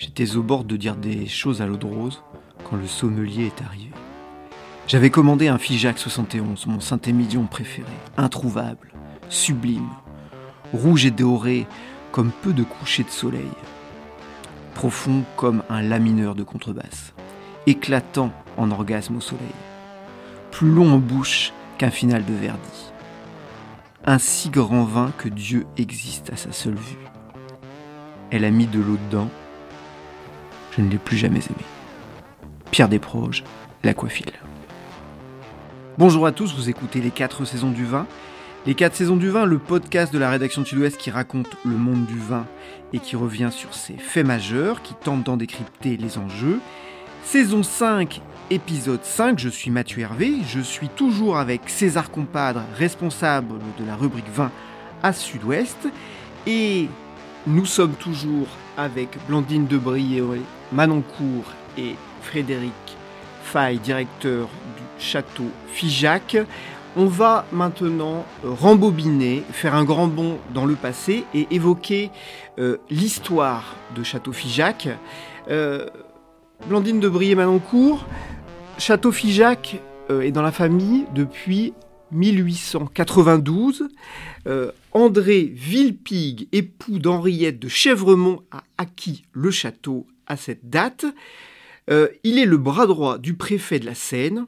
J'étais 0.00 0.34
au 0.36 0.42
bord 0.42 0.64
de 0.64 0.78
dire 0.78 0.96
des 0.96 1.26
choses 1.26 1.60
à 1.60 1.66
l'eau 1.66 1.76
de 1.76 1.84
rose 1.84 2.22
quand 2.64 2.76
le 2.76 2.86
sommelier 2.86 3.44
est 3.44 3.62
arrivé. 3.62 3.90
J'avais 4.88 5.10
commandé 5.10 5.48
un 5.48 5.58
Figeac 5.58 5.98
71, 5.98 6.66
mon 6.68 6.80
Saint-Émilion 6.80 7.44
préféré, 7.44 7.92
introuvable, 8.16 8.92
sublime, 9.28 9.90
rouge 10.72 11.04
et 11.04 11.10
doré 11.10 11.66
comme 12.12 12.32
peu 12.32 12.54
de 12.54 12.62
couchers 12.62 13.04
de 13.04 13.10
soleil, 13.10 13.50
profond 14.74 15.22
comme 15.36 15.62
un 15.68 15.82
lamineur 15.82 16.34
de 16.34 16.44
contrebasse, 16.44 17.12
éclatant 17.66 18.32
en 18.56 18.70
orgasme 18.70 19.18
au 19.18 19.20
soleil, 19.20 19.44
plus 20.50 20.70
long 20.70 20.94
en 20.94 20.98
bouche 20.98 21.52
qu'un 21.76 21.90
final 21.90 22.24
de 22.24 22.32
Verdi. 22.32 22.92
Un 24.06 24.18
si 24.18 24.48
grand 24.48 24.84
vin 24.84 25.12
que 25.18 25.28
Dieu 25.28 25.66
existe 25.76 26.32
à 26.32 26.36
sa 26.36 26.52
seule 26.52 26.76
vue. 26.76 27.06
Elle 28.30 28.46
a 28.46 28.50
mis 28.50 28.66
de 28.66 28.80
l'eau 28.80 28.96
dedans. 29.10 29.28
Je 30.72 30.82
ne 30.82 30.90
l'ai 30.90 30.98
plus 30.98 31.16
jamais 31.16 31.38
aimé. 31.38 31.64
Pierre 32.70 32.88
Desproges, 32.88 33.42
l'aquafile. 33.82 34.30
Bonjour 35.98 36.26
à 36.26 36.32
tous, 36.32 36.54
vous 36.54 36.70
écoutez 36.70 37.00
les 37.00 37.10
4 37.10 37.44
saisons 37.44 37.72
du 37.72 37.84
vin. 37.84 38.06
Les 38.66 38.74
4 38.74 38.94
saisons 38.94 39.16
du 39.16 39.30
vin, 39.30 39.46
le 39.46 39.58
podcast 39.58 40.12
de 40.12 40.18
la 40.18 40.30
rédaction 40.30 40.64
Sud-Ouest 40.64 40.96
qui 40.96 41.10
raconte 41.10 41.48
le 41.64 41.76
monde 41.76 42.06
du 42.06 42.18
vin 42.18 42.46
et 42.92 43.00
qui 43.00 43.16
revient 43.16 43.48
sur 43.50 43.74
ses 43.74 43.94
faits 43.94 44.26
majeurs, 44.26 44.82
qui 44.82 44.94
tente 44.94 45.24
d'en 45.24 45.36
décrypter 45.36 45.96
les 45.96 46.18
enjeux. 46.18 46.60
Saison 47.24 47.62
5, 47.62 48.20
épisode 48.50 49.02
5, 49.02 49.38
je 49.38 49.48
suis 49.48 49.70
Mathieu 49.70 50.02
Hervé, 50.02 50.34
je 50.46 50.60
suis 50.60 50.88
toujours 50.88 51.38
avec 51.38 51.68
César 51.68 52.10
Compadre, 52.10 52.62
responsable 52.76 53.58
de 53.78 53.84
la 53.84 53.96
rubrique 53.96 54.30
vin 54.32 54.50
à 55.02 55.12
Sud-Ouest, 55.12 55.88
et 56.46 56.88
nous 57.46 57.66
sommes 57.66 57.94
toujours 57.94 58.46
avec 58.80 59.10
Blandine 59.28 59.66
Debray, 59.66 60.22
Manoncourt 60.72 61.52
et 61.76 61.96
Frédéric 62.22 62.72
Fay, 63.42 63.78
directeur 63.78 64.48
du 64.76 65.04
château 65.04 65.50
Figeac. 65.68 66.38
On 66.96 67.06
va 67.06 67.44
maintenant 67.52 68.24
rembobiner, 68.42 69.44
faire 69.52 69.74
un 69.74 69.84
grand 69.84 70.06
bond 70.06 70.38
dans 70.54 70.64
le 70.64 70.74
passé 70.74 71.24
et 71.34 71.46
évoquer 71.50 72.10
euh, 72.58 72.78
l'histoire 72.88 73.76
de 73.94 74.02
Château 74.02 74.32
Figeac. 74.32 74.88
Euh, 75.50 75.86
Blandine 76.66 77.00
de 77.00 77.22
et 77.22 77.34
Manoncourt, 77.34 78.06
Château 78.78 79.12
Figeac 79.12 79.80
euh, 80.10 80.22
est 80.22 80.32
dans 80.32 80.42
la 80.42 80.52
famille 80.52 81.04
depuis 81.14 81.74
1892. 82.12 83.88
Euh, 84.46 84.72
André 84.92 85.42
Villepigue, 85.54 86.48
époux 86.52 86.98
d'Henriette 86.98 87.58
de 87.58 87.68
Chèvremont, 87.68 88.42
a 88.50 88.62
acquis 88.78 89.24
le 89.32 89.50
château 89.50 90.06
à 90.26 90.36
cette 90.36 90.68
date. 90.68 91.04
Euh, 91.90 92.08
il 92.24 92.38
est 92.38 92.46
le 92.46 92.56
bras 92.56 92.86
droit 92.86 93.18
du 93.18 93.34
préfet 93.34 93.78
de 93.78 93.86
la 93.86 93.94
Seine, 93.94 94.46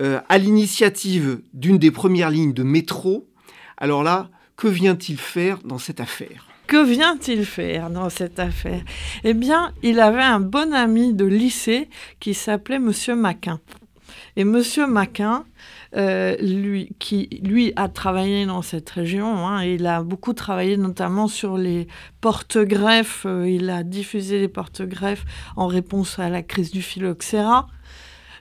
euh, 0.00 0.20
à 0.28 0.38
l'initiative 0.38 1.40
d'une 1.52 1.78
des 1.78 1.90
premières 1.90 2.30
lignes 2.30 2.54
de 2.54 2.62
métro. 2.62 3.28
Alors 3.76 4.02
là, 4.02 4.30
que 4.56 4.68
vient-il 4.68 5.18
faire 5.18 5.58
dans 5.64 5.78
cette 5.78 6.00
affaire? 6.00 6.46
Que 6.66 6.84
vient-il 6.84 7.44
faire 7.44 7.90
dans 7.90 8.10
cette 8.10 8.38
affaire? 8.38 8.82
Eh 9.24 9.34
bien, 9.34 9.72
il 9.82 9.98
avait 9.98 10.22
un 10.22 10.40
bon 10.40 10.72
ami 10.72 11.14
de 11.14 11.24
lycée 11.24 11.88
qui 12.20 12.32
s'appelait 12.32 12.78
Monsieur 12.78 13.16
Maquin. 13.16 13.60
Et 14.40 14.44
Monsieur 14.44 14.86
Maquin, 14.86 15.44
euh, 15.96 16.34
lui, 16.38 16.96
qui 16.98 17.42
lui 17.42 17.74
a 17.76 17.88
travaillé 17.88 18.46
dans 18.46 18.62
cette 18.62 18.88
région, 18.88 19.46
hein, 19.46 19.62
il 19.62 19.86
a 19.86 20.02
beaucoup 20.02 20.32
travaillé 20.32 20.78
notamment 20.78 21.28
sur 21.28 21.58
les 21.58 21.88
porte-greffes, 22.22 23.26
euh, 23.26 23.46
il 23.46 23.68
a 23.68 23.82
diffusé 23.82 24.40
les 24.40 24.48
porte-greffes 24.48 25.26
en 25.56 25.66
réponse 25.66 26.18
à 26.18 26.30
la 26.30 26.42
crise 26.42 26.70
du 26.70 26.80
phylloxéra. 26.80 27.66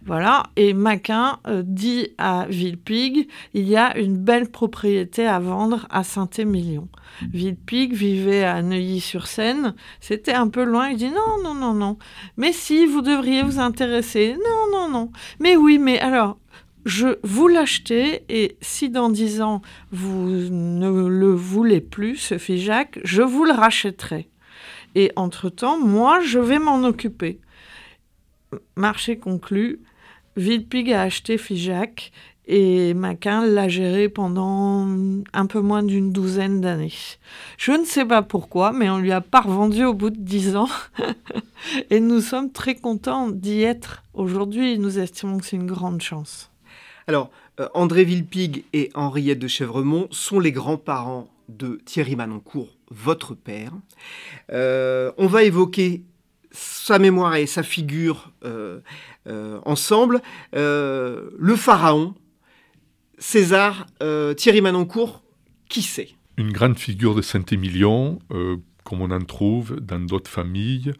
Voilà, 0.05 0.43
et 0.55 0.73
Maquin 0.73 1.39
euh, 1.47 1.61
dit 1.65 2.09
à 2.17 2.45
Villepig, 2.49 3.27
il 3.53 3.67
y 3.67 3.75
a 3.75 3.97
une 3.97 4.17
belle 4.17 4.49
propriété 4.49 5.27
à 5.27 5.39
vendre 5.39 5.87
à 5.89 6.03
Saint-Émilion. 6.03 6.87
Villepig 7.33 7.93
vivait 7.93 8.43
à 8.43 8.61
Neuilly-sur-Seine, 8.61 9.75
c'était 9.99 10.33
un 10.33 10.47
peu 10.47 10.63
loin, 10.63 10.89
il 10.89 10.97
dit 10.97 11.09
non, 11.09 11.43
non, 11.43 11.53
non, 11.53 11.73
non, 11.73 11.97
mais 12.37 12.53
si, 12.53 12.85
vous 12.85 13.01
devriez 13.01 13.43
vous 13.43 13.59
intéresser, 13.59 14.35
non, 14.35 14.79
non, 14.79 14.89
non, 14.89 15.11
mais 15.39 15.57
oui, 15.57 15.79
mais 15.79 15.99
alors, 15.99 16.37
je 16.85 17.19
vous 17.23 17.47
l'achetez 17.47 18.23
et 18.29 18.57
si 18.61 18.89
dans 18.89 19.09
dix 19.09 19.41
ans 19.41 19.61
vous 19.91 20.29
ne 20.49 21.07
le 21.07 21.33
voulez 21.33 21.81
plus, 21.81 22.15
ce 22.15 22.37
Figeac, 22.37 22.99
je 23.03 23.21
vous 23.21 23.43
le 23.43 23.51
rachèterai. 23.51 24.29
Et 24.95 25.11
entre-temps, 25.15 25.79
moi, 25.79 26.19
je 26.21 26.39
vais 26.39 26.57
m'en 26.57 26.83
occuper. 26.83 27.39
Marché 28.75 29.17
conclu, 29.17 29.79
Villepig 30.35 30.91
a 30.91 31.03
acheté 31.03 31.37
Figeac 31.37 32.11
et 32.45 32.95
Maquin 32.95 33.45
l'a 33.45 33.67
géré 33.67 34.09
pendant 34.09 34.87
un 35.33 35.45
peu 35.45 35.61
moins 35.61 35.83
d'une 35.83 36.11
douzaine 36.11 36.61
d'années. 36.61 36.93
Je 37.57 37.71
ne 37.73 37.85
sais 37.85 38.05
pas 38.05 38.23
pourquoi, 38.23 38.71
mais 38.71 38.89
on 38.89 38.97
lui 38.97 39.11
a 39.11 39.21
pas 39.21 39.41
revendu 39.41 39.83
au 39.83 39.93
bout 39.93 40.09
de 40.09 40.19
dix 40.19 40.55
ans. 40.55 40.69
et 41.91 41.99
nous 41.99 42.21
sommes 42.21 42.51
très 42.51 42.73
contents 42.73 43.29
d'y 43.29 43.61
être 43.61 44.03
aujourd'hui. 44.15 44.79
Nous 44.79 44.97
estimons 44.97 45.37
que 45.37 45.45
c'est 45.45 45.57
une 45.57 45.67
grande 45.67 46.01
chance. 46.01 46.49
Alors, 47.05 47.29
euh, 47.59 47.67
André 47.75 48.03
Villepig 48.03 48.65
et 48.73 48.89
Henriette 48.95 49.39
de 49.39 49.47
Chèvremont 49.47 50.07
sont 50.09 50.39
les 50.39 50.51
grands-parents 50.51 51.27
de 51.49 51.79
Thierry 51.85 52.15
Manoncourt, 52.15 52.77
votre 52.89 53.35
père. 53.35 53.73
Euh, 54.51 55.11
on 55.17 55.27
va 55.27 55.43
évoquer 55.43 56.03
sa 56.51 56.99
mémoire 56.99 57.35
et 57.35 57.45
sa 57.45 57.63
figure 57.63 58.31
euh, 58.43 58.79
ensemble. 59.65 60.21
le 60.53 61.55
pharaon, 61.55 62.15
César, 63.17 63.87
Thierry 64.37 64.61
Manoncourt, 64.61 65.23
qui 65.69 65.81
c'est 65.81 66.09
Une 66.37 66.51
grande 66.51 66.77
figure 66.77 67.15
de 67.15 67.21
Saint-Émilion, 67.21 68.19
comme 68.83 69.01
on 69.01 69.11
en 69.11 69.21
trouve 69.21 69.79
dans 69.79 69.99
d'autres 69.99 70.31
familles 70.31 70.93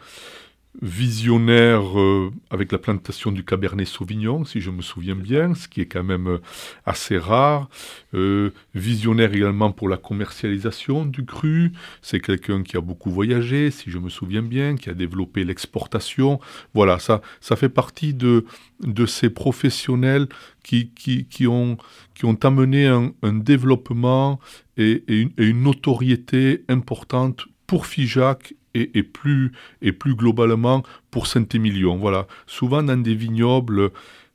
visionnaire 0.81 1.99
euh, 1.99 2.31
avec 2.51 2.71
la 2.71 2.77
plantation 2.77 3.31
du 3.31 3.43
Cabernet 3.43 3.87
Sauvignon, 3.87 4.45
si 4.45 4.61
je 4.61 4.69
me 4.69 4.81
souviens 4.81 5.15
bien, 5.15 5.55
ce 5.55 5.67
qui 5.67 5.81
est 5.81 5.87
quand 5.87 6.03
même 6.03 6.27
euh, 6.27 6.37
assez 6.85 7.17
rare. 7.17 7.69
Euh, 8.13 8.51
visionnaire 8.75 9.33
également 9.33 9.71
pour 9.71 9.89
la 9.89 9.97
commercialisation 9.97 11.05
du 11.05 11.25
cru. 11.25 11.73
C'est 12.01 12.19
quelqu'un 12.19 12.63
qui 12.63 12.77
a 12.77 12.81
beaucoup 12.81 13.09
voyagé, 13.09 13.71
si 13.71 13.89
je 13.89 13.97
me 13.97 14.09
souviens 14.09 14.43
bien, 14.43 14.75
qui 14.75 14.89
a 14.89 14.93
développé 14.93 15.43
l'exportation. 15.43 16.39
Voilà, 16.73 16.99
ça, 16.99 17.21
ça 17.41 17.55
fait 17.55 17.69
partie 17.69 18.13
de, 18.13 18.45
de 18.81 19.05
ces 19.05 19.29
professionnels 19.29 20.27
qui, 20.63 20.91
qui, 20.91 21.25
qui, 21.25 21.47
ont, 21.47 21.77
qui 22.13 22.25
ont 22.25 22.37
amené 22.43 22.87
un, 22.87 23.11
développement 23.23 24.39
et, 24.77 25.03
une, 25.07 25.31
et 25.37 25.45
une 25.45 25.63
notoriété 25.63 26.63
importante 26.69 27.47
pour 27.67 27.85
Figeac 27.85 28.53
et, 28.73 29.03
plus, 29.03 29.51
et 29.81 29.91
plus 29.91 30.15
globalement 30.15 30.83
pour 31.11 31.27
Saint-Émilion. 31.27 31.97
Voilà. 31.97 32.27
Souvent 32.47 32.83
dans 32.83 33.01
des 33.01 33.15
vignobles, 33.15 33.91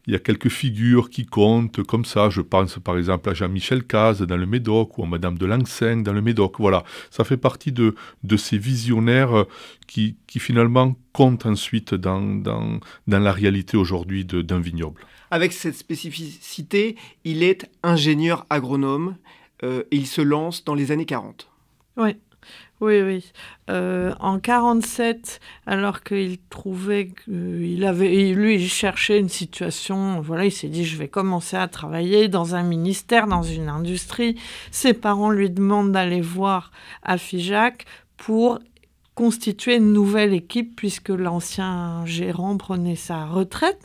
il 0.07 0.13
y 0.13 0.17
a 0.17 0.19
quelques 0.19 0.49
figures 0.49 1.09
qui 1.09 1.25
comptent 1.25 1.83
comme 1.83 2.05
ça. 2.05 2.29
Je 2.31 2.41
pense 2.41 2.79
par 2.79 2.99
exemple 2.99 3.31
à 3.31 3.35
Jean-Michel 3.35 3.85
Caz 3.85 4.21
dans 4.21 4.37
le 4.37 4.47
Médoc 4.47 4.99
ou 4.99 5.05
à 5.05 5.07
Madame 5.07 5.39
de 5.39 5.47
Langseng 5.47 6.03
dans 6.03 6.13
le 6.13 6.21
Médoc. 6.21 6.57
Voilà, 6.59 6.85
ça 7.11 7.25
fait 7.25 7.37
partie 7.37 7.73
de, 7.73 7.95
de 8.23 8.37
ces 8.37 8.59
visionnaires 8.59 9.37
euh, 9.37 9.45
qui, 9.87 10.17
qui 10.27 10.41
finalement 10.41 10.97
comptent 11.13 11.47
ensuite 11.47 11.95
dans, 11.95 12.21
dans, 12.21 12.81
dans 13.07 13.19
la 13.19 13.33
réalité 13.33 13.77
aujourd'hui 13.77 14.25
d'un 14.25 14.61
vignoble. 14.61 15.01
Avec 15.31 15.53
cette 15.53 15.75
spécificité, 15.75 16.97
il 17.25 17.43
est 17.43 17.71
ingénieur 17.83 18.47
agronome 18.51 19.17
euh, 19.63 19.85
et 19.91 19.97
il 19.97 20.07
se 20.07 20.21
lance 20.21 20.65
dans 20.65 20.75
les 20.75 20.93
années 20.93 21.07
40. 21.07 21.49
Oui. 21.97 22.17
Oui, 22.85 23.01
oui. 23.01 23.33
Euh, 23.71 24.13
en 24.21 24.39
47, 24.39 25.41
alors 25.65 26.03
qu'il 26.03 26.37
trouvait 26.51 27.15
qu'il 27.25 27.83
avait, 27.87 28.35
lui, 28.35 28.57
il 28.57 28.69
cherchait 28.69 29.19
une 29.19 29.31
situation, 29.31 30.21
voilà, 30.21 30.45
il 30.45 30.53
s'est 30.53 30.69
dit, 30.69 30.85
je 30.85 30.99
vais 30.99 31.09
commencer 31.09 31.57
à 31.57 31.67
travailler 31.67 32.29
dans 32.29 32.55
un 32.55 32.63
ministère, 32.63 33.27
dans 33.27 33.43
une 33.43 33.71
industrie. 33.71 34.39
Ses 34.71 34.93
parents 34.93 35.31
lui 35.31 35.49
demandent 35.49 35.93
d'aller 35.93 36.21
voir 36.21 36.73
à 37.03 37.17
Figeac 37.17 37.87
pour 38.19 38.59
constituer 39.15 39.77
une 39.77 39.95
nouvelle 39.95 40.35
équipe 40.35 40.77
puisque 40.77 41.09
l'ancien 41.09 42.05
gérant 42.05 42.59
prenait 42.59 42.97
sa 42.97 43.25
retraite. 43.25 43.81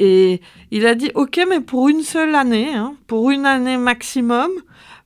Et 0.00 0.40
il 0.72 0.88
a 0.88 0.96
dit, 0.96 1.12
OK, 1.14 1.38
mais 1.48 1.60
pour 1.60 1.88
une 1.88 2.02
seule 2.02 2.34
année, 2.34 2.74
hein, 2.74 2.96
pour 3.06 3.30
une 3.30 3.46
année 3.46 3.76
maximum, 3.76 4.50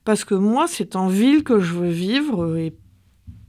parce 0.03 0.23
que 0.23 0.33
moi, 0.33 0.65
c'est 0.67 0.95
en 0.95 1.09
ville 1.09 1.43
que 1.43 1.59
je 1.59 1.73
veux 1.75 1.91
vivre 1.91 2.57
et 2.57 2.73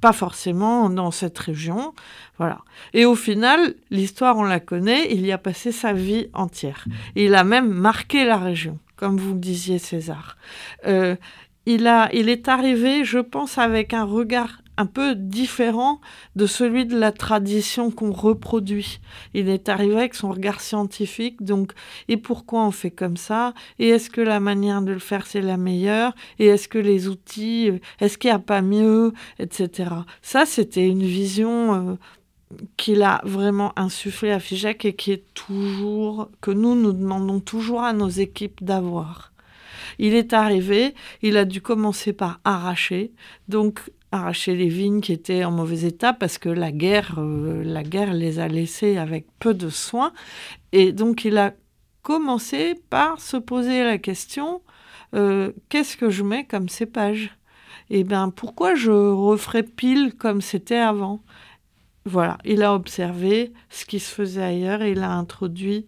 pas 0.01 0.13
forcément 0.13 0.91
dans 0.91 1.11
cette 1.11 1.39
région. 1.39 1.95
Voilà. 2.39 2.59
Et 2.95 3.05
au 3.05 3.15
final, 3.15 3.75
l'histoire, 3.91 4.37
on 4.39 4.45
la 4.45 4.61
connaît, 4.61 5.13
il 5.13 5.25
y 5.27 5.33
a 5.33 5.39
passé 5.39 5.73
sa 5.73 5.93
vie 5.93 6.29
entière. 6.33 6.85
il 7.15 7.35
a 7.35 7.45
même 7.45 7.69
marqué 7.69 8.25
la 8.25 8.39
région, 8.39 8.79
comme 8.97 9.17
vous 9.19 9.35
disiez, 9.35 9.79
César. 9.79 10.37
Euh, 10.87 11.17
il, 11.67 11.87
a, 11.87 12.09
il 12.13 12.29
est 12.29 12.49
arrivé, 12.49 13.05
je 13.05 13.19
pense, 13.19 13.59
avec 13.59 13.93
un 13.93 14.05
regard 14.05 14.60
un 14.77 14.87
peu 14.87 15.15
différent 15.15 16.01
de 16.37 16.47
celui 16.47 16.87
de 16.87 16.99
la 16.99 17.13
tradition 17.13 17.91
qu'on 17.91 18.13
reproduit. 18.13 19.01
Il 19.35 19.49
est 19.49 19.69
arrivé 19.69 19.97
avec 19.97 20.15
son 20.15 20.31
regard 20.31 20.61
scientifique, 20.61 21.43
donc, 21.43 21.73
et 22.09 22.17
pourquoi 22.17 22.65
on 22.65 22.71
fait 22.71 22.91
comme 22.91 23.17
ça? 23.17 23.53
Et 23.79 23.89
est-ce 23.89 24.09
que 24.11 24.21
la 24.21 24.41
manière 24.41 24.83
de 24.83 24.93
le 24.93 24.99
faire, 24.99 25.27
c'est 25.27 25.43
la 25.43 25.57
meilleure? 25.57 26.15
Et 26.39 26.47
est-ce 26.47 26.69
que 26.69 26.79
les 26.79 27.09
outils, 27.09 27.71
euh, 27.71 27.79
est-ce 28.01 28.17
qu'il 28.17 28.31
n'y 28.31 28.37
a 28.37 28.39
pas 28.39 28.63
mieux? 28.63 29.13
Etc. 29.39 29.91
Ça, 30.23 30.47
c'était 30.47 30.89
une 30.89 31.05
vision 31.05 31.75
euh, 31.75 31.95
qu'il 32.77 33.03
a 33.03 33.21
vraiment 33.25 33.73
insufflé 33.79 34.31
à 34.31 34.41
Figeac 34.41 34.85
et 34.85 34.95
qui 34.95 35.13
est 35.13 35.25
toujours, 35.35 36.31
que 36.41 36.51
nous, 36.51 36.75
nous 36.75 36.93
demandons 36.93 37.41
toujours 37.41 37.83
à 37.83 37.93
nos 37.93 38.09
équipes 38.09 38.65
d'avoir. 38.65 39.33
Il 39.99 40.15
est 40.15 40.33
arrivé, 40.33 40.95
il 41.23 41.37
a 41.37 41.45
dû 41.45 41.61
commencer 41.61 42.13
par 42.13 42.41
arracher. 42.45 43.13
Donc, 43.49 43.91
arracher 44.13 44.57
les 44.57 44.69
vignes 44.69 45.01
qui 45.01 45.13
étaient 45.13 45.45
en 45.45 45.51
mauvais 45.51 45.85
état 45.85 46.13
parce 46.13 46.39
que 46.39 46.49
la 46.49 46.73
guerre, 46.73 47.15
euh, 47.19 47.63
la 47.65 47.83
guerre 47.83 48.13
les 48.13 48.39
a 48.39 48.49
laissées 48.49 48.97
avec 48.97 49.27
peu 49.39 49.55
de 49.55 49.69
soins. 49.69 50.13
Et 50.73 50.93
donc 50.93 51.25
il 51.25 51.39
a 51.39 51.55
commencé 52.03 52.75
par 52.91 53.21
se 53.21 53.37
poser 53.37 53.85
la 53.85 53.99
question 53.99 54.63
euh, 55.15 55.53
qu'est-ce 55.69 55.97
que 55.97 56.11
je 56.11 56.23
mets 56.23 56.45
comme 56.45 56.69
cépage? 56.69 57.37
Et 57.89 58.01
eh 58.01 58.05
bien 58.05 58.31
pourquoi 58.31 58.75
je 58.75 58.91
referais 58.91 59.65
pile 59.65 60.15
comme 60.17 60.41
c'était 60.41 60.77
avant? 60.77 61.23
Voilà, 62.07 62.39
il 62.45 62.63
a 62.63 62.75
observé 62.75 63.53
ce 63.69 63.85
qui 63.85 64.01
se 64.01 64.13
faisait 64.13 64.43
ailleurs 64.43 64.83
et 64.83 64.93
il 64.93 65.03
a 65.03 65.13
introduit 65.13 65.87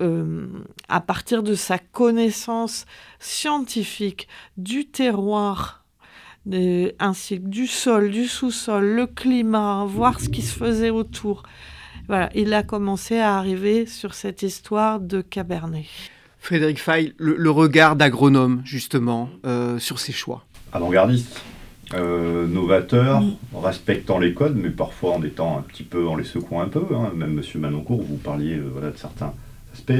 euh, 0.00 0.46
à 0.88 1.00
partir 1.00 1.42
de 1.42 1.54
sa 1.54 1.78
connaissance 1.78 2.86
scientifique 3.18 4.28
du 4.56 4.86
terroir 4.86 5.84
ainsi 6.98 7.40
que 7.40 7.46
du 7.46 7.66
sol, 7.66 8.10
du 8.10 8.26
sous-sol, 8.26 8.84
le 8.84 9.06
climat, 9.06 9.84
voir 9.86 10.20
ce 10.20 10.28
qui 10.28 10.42
se 10.42 10.54
faisait 10.54 10.90
autour. 10.90 11.42
Voilà, 12.08 12.30
il 12.34 12.54
a 12.54 12.62
commencé 12.62 13.18
à 13.18 13.36
arriver 13.36 13.84
sur 13.86 14.14
cette 14.14 14.42
histoire 14.42 14.98
de 14.98 15.20
Cabernet. 15.20 15.84
Frédéric 16.38 16.78
Fay, 16.78 17.12
le, 17.18 17.50
regard 17.50 17.96
d'agronome, 17.96 18.62
justement, 18.64 19.28
euh, 19.44 19.78
sur 19.78 19.98
ses 19.98 20.12
choix. 20.12 20.44
Avant-gardiste, 20.72 21.42
euh, 21.94 22.46
novateur, 22.46 23.22
respectant 23.54 24.18
les 24.18 24.32
codes, 24.32 24.56
mais 24.56 24.70
parfois 24.70 25.14
en 25.14 25.22
étant 25.22 25.58
un 25.58 25.62
petit 25.62 25.82
peu, 25.82 26.06
en 26.06 26.16
les 26.16 26.24
secouant 26.24 26.62
un 26.62 26.68
peu. 26.68 26.84
Hein. 26.94 27.12
Même 27.14 27.38
M. 27.38 27.60
Manoncourt, 27.60 28.02
vous 28.02 28.16
parliez 28.16 28.56
euh, 28.56 28.70
voilà, 28.72 28.90
de 28.90 28.96
certains 28.96 29.34
aspects. 29.74 29.92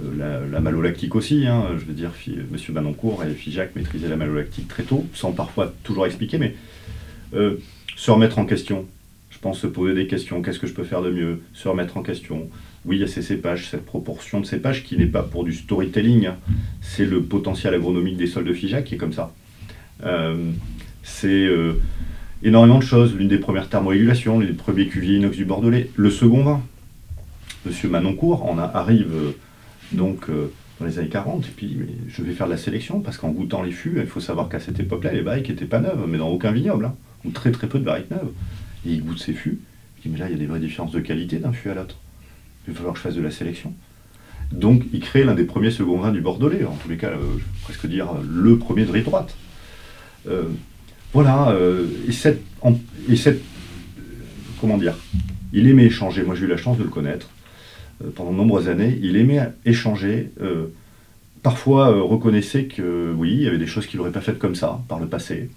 Euh, 0.00 0.48
la, 0.50 0.60
malolactique 0.60 1.14
aussi, 1.14 1.46
hein, 1.46 1.68
je 1.78 1.84
veux 1.84 1.92
dire, 1.92 2.12
Monsieur 2.50 2.72
Banoncourt 2.72 3.24
et 3.24 3.32
Figeac 3.32 3.74
maîtrisaient 3.76 4.08
la 4.08 4.16
malolactique 4.16 4.68
très 4.68 4.82
tôt, 4.82 5.06
sans 5.14 5.32
parfois 5.32 5.72
toujours 5.82 6.06
expliquer, 6.06 6.38
mais 6.38 6.54
euh, 7.34 7.56
se 7.96 8.10
remettre 8.10 8.38
en 8.38 8.46
question. 8.46 8.86
Je 9.30 9.38
pense 9.38 9.60
se 9.60 9.66
poser 9.66 9.94
des 9.94 10.06
questions, 10.06 10.42
qu'est-ce 10.42 10.58
que 10.58 10.66
je 10.66 10.74
peux 10.74 10.84
faire 10.84 11.02
de 11.02 11.10
mieux? 11.10 11.40
Se 11.54 11.68
remettre 11.68 11.96
en 11.96 12.02
question. 12.02 12.48
Oui, 12.84 12.96
il 12.96 13.00
y 13.00 13.04
a 13.04 13.06
ces 13.06 13.22
cépages, 13.22 13.68
cette 13.70 13.84
proportion 13.84 14.40
de 14.40 14.46
cépages 14.46 14.84
qui 14.84 14.96
n'est 14.96 15.06
pas 15.06 15.22
pour 15.22 15.44
du 15.44 15.52
storytelling, 15.52 16.26
hein. 16.26 16.36
c'est 16.80 17.06
le 17.06 17.22
potentiel 17.22 17.74
agronomique 17.74 18.16
des 18.16 18.26
sols 18.26 18.44
de 18.44 18.52
Figeac 18.52 18.84
qui 18.84 18.94
est 18.94 18.98
comme 18.98 19.12
ça. 19.12 19.32
Euh, 20.04 20.50
c'est 21.02 21.48
énormément 22.42 22.78
de 22.78 22.84
choses. 22.84 23.14
L'une 23.14 23.28
des 23.28 23.38
premières 23.38 23.68
thermorégulations, 23.68 24.38
les 24.38 24.48
premiers 24.48 24.86
cuviers 24.86 25.16
inox 25.16 25.36
du 25.36 25.44
Bordelais, 25.44 25.90
le 25.96 26.10
second 26.10 26.42
vin. 26.42 26.62
Monsieur 27.66 27.90
Manoncourt 27.90 28.46
on 28.46 28.56
arrive 28.58 29.12
donc 29.92 30.28
euh, 30.28 30.52
dans 30.78 30.86
les 30.86 30.98
années 30.98 31.08
40, 31.08 31.46
et 31.46 31.50
puis 31.54 31.76
je 32.08 32.22
vais 32.22 32.32
faire 32.32 32.46
de 32.46 32.52
la 32.52 32.58
sélection, 32.58 33.00
parce 33.00 33.18
qu'en 33.18 33.30
goûtant 33.30 33.62
les 33.62 33.72
fûts, 33.72 33.98
il 33.98 34.06
faut 34.06 34.20
savoir 34.20 34.48
qu'à 34.48 34.60
cette 34.60 34.80
époque-là, 34.80 35.12
les 35.12 35.22
barriques 35.22 35.48
n'étaient 35.48 35.66
pas 35.66 35.80
neuves, 35.80 36.06
mais 36.08 36.18
dans 36.18 36.28
aucun 36.28 36.52
vignoble, 36.52 36.86
hein, 36.86 36.94
ou 37.24 37.30
très 37.30 37.50
très 37.50 37.66
peu 37.66 37.78
de 37.78 37.84
barriques 37.84 38.10
neuves. 38.10 38.30
Et 38.86 38.92
il 38.92 39.04
goûte 39.04 39.18
ces 39.18 39.34
fûts, 39.34 39.58
il 39.98 40.02
dit, 40.02 40.08
mais 40.08 40.18
là, 40.18 40.28
il 40.28 40.32
y 40.32 40.34
a 40.34 40.38
des 40.38 40.46
vraies 40.46 40.60
différences 40.60 40.92
de 40.92 41.00
qualité 41.00 41.38
d'un 41.38 41.52
fût 41.52 41.70
à 41.70 41.74
l'autre. 41.74 41.96
Il 42.66 42.72
va 42.72 42.78
falloir 42.78 42.94
que 42.94 42.98
je 42.98 43.04
fasse 43.04 43.14
de 43.14 43.22
la 43.22 43.30
sélection. 43.30 43.74
Donc, 44.52 44.84
il 44.92 45.00
crée 45.00 45.24
l'un 45.24 45.34
des 45.34 45.44
premiers 45.44 45.70
seconds 45.70 45.98
vins 45.98 46.12
du 46.12 46.20
Bordelais, 46.20 46.64
en 46.64 46.76
tous 46.76 46.88
les 46.88 46.96
cas, 46.96 47.08
euh, 47.08 47.18
je 47.32 47.38
vais 47.38 47.44
presque 47.62 47.86
dire 47.86 48.08
le 48.28 48.58
premier 48.58 48.84
de 48.84 48.90
rive 48.90 49.04
droite. 49.04 49.36
Euh, 50.28 50.44
voilà, 51.12 51.56
et 52.06 52.12
cette, 52.12 52.40
et 53.08 53.16
cette, 53.16 53.42
comment 54.60 54.78
dire, 54.78 54.94
il 55.52 55.66
aimait 55.68 55.86
échanger, 55.86 56.22
moi 56.22 56.36
j'ai 56.36 56.44
eu 56.44 56.48
la 56.48 56.56
chance 56.56 56.78
de 56.78 56.84
le 56.84 56.88
connaître, 56.88 57.28
euh, 57.28 57.39
pendant 58.14 58.32
de 58.32 58.36
nombreuses 58.36 58.68
années. 58.68 58.98
Il 59.02 59.16
aimait 59.16 59.40
échanger. 59.64 60.30
Euh, 60.40 60.66
parfois 61.42 61.90
euh, 61.90 62.02
reconnaissait 62.02 62.64
que 62.64 63.12
oui, 63.16 63.32
il 63.32 63.42
y 63.42 63.48
avait 63.48 63.58
des 63.58 63.66
choses 63.66 63.86
qu'il 63.86 63.98
n'aurait 63.98 64.12
pas 64.12 64.20
faites 64.20 64.38
comme 64.38 64.54
ça 64.54 64.80
par 64.88 64.98
le 64.98 65.06
passé. 65.06 65.50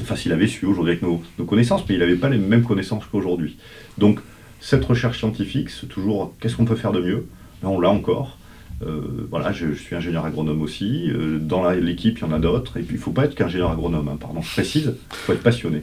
Enfin, 0.00 0.16
s'il 0.16 0.32
avait 0.32 0.46
su 0.46 0.64
aujourd'hui 0.66 0.92
avec 0.92 1.02
nos, 1.02 1.22
connaissances, 1.44 1.84
mais 1.88 1.96
il 1.96 1.98
n'avait 1.98 2.16
pas 2.16 2.28
les 2.28 2.38
mêmes 2.38 2.62
connaissances 2.62 3.04
qu'aujourd'hui. 3.10 3.56
Donc, 3.98 4.20
cette 4.60 4.84
recherche 4.84 5.18
scientifique, 5.18 5.70
c'est 5.70 5.88
toujours 5.88 6.34
qu'est-ce 6.40 6.56
qu'on 6.56 6.64
peut 6.64 6.76
faire 6.76 6.92
de 6.92 7.00
mieux? 7.00 7.26
Là, 7.62 7.68
on 7.68 7.80
l'a 7.80 7.90
encore. 7.90 8.38
voilà, 9.30 9.52
je, 9.52 9.72
suis 9.72 9.96
ingénieur 9.96 10.24
agronome 10.24 10.62
aussi. 10.62 11.10
dans 11.40 11.68
l'équipe, 11.70 12.18
il 12.18 12.20
y 12.20 12.24
en 12.24 12.32
a 12.32 12.38
d'autres. 12.38 12.76
Et 12.76 12.82
puis, 12.82 12.94
il 12.94 12.98
ne 12.98 13.02
faut 13.02 13.10
pas 13.10 13.24
être 13.24 13.34
qu'ingénieur 13.34 13.72
agronome. 13.72 14.08
Hein, 14.08 14.18
pardon, 14.20 14.40
je 14.40 14.52
précise. 14.52 14.94
Il 15.10 15.16
faut 15.16 15.32
être 15.32 15.42
passionné. 15.42 15.82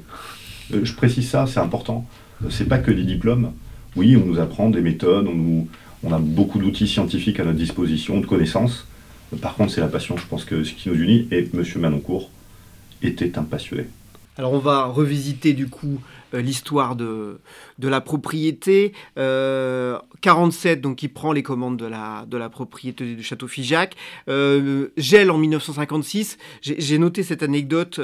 je 0.71 0.93
précise 0.93 1.27
ça, 1.29 1.45
c'est 1.45 1.59
important. 1.59 2.07
C'est 2.49 2.69
pas 2.69 2.77
que 2.77 2.91
des 2.91 3.03
diplômes. 3.03 3.51
Oui, 3.97 4.15
on 4.15 4.25
nous 4.25 4.39
apprend 4.39 4.69
des 4.69 4.81
méthodes, 4.81 5.27
on 5.27 5.35
nous, 5.35 5.67
on 6.05 6.13
a 6.13 6.19
beaucoup 6.19 6.59
d'outils 6.59 6.87
scientifiques 6.87 7.39
à 7.39 7.43
notre 7.43 7.57
disposition, 7.57 8.19
de 8.19 8.25
connaissances. 8.25 8.85
Par 9.41 9.55
contre, 9.55 9.73
c'est 9.73 9.81
la 9.81 9.87
passion, 9.87 10.15
je 10.17 10.25
pense 10.27 10.45
que 10.45 10.63
ce 10.63 10.73
qui 10.73 10.89
nous 10.89 10.95
unit. 10.95 11.27
Et 11.31 11.49
M. 11.53 11.63
Manoncourt 11.77 12.29
était 13.01 13.37
un 13.37 13.43
passionné. 13.43 13.85
Alors 14.37 14.51
on 14.51 14.59
va 14.59 14.85
revisiter 14.85 15.53
du 15.53 15.69
coup 15.69 16.01
euh, 16.33 16.41
l'histoire 16.41 16.97
de, 16.97 17.39
de 17.79 17.87
la 17.87 18.01
propriété. 18.01 18.91
47, 19.15 19.17
euh, 19.17 20.81
donc 20.81 21.03
il 21.03 21.09
prend 21.09 21.31
les 21.31 21.41
commandes 21.41 21.77
de 21.77 21.85
la, 21.85 22.25
de 22.27 22.35
la 22.35 22.49
propriété 22.49 23.15
du 23.15 23.23
château 23.23 23.47
Figeac. 23.47 23.95
Euh, 24.27 24.89
gèle 24.97 25.31
en 25.31 25.37
1956. 25.37 26.37
J'ai 26.61 26.97
noté 26.97 27.23
cette 27.23 27.43
anecdote 27.43 27.99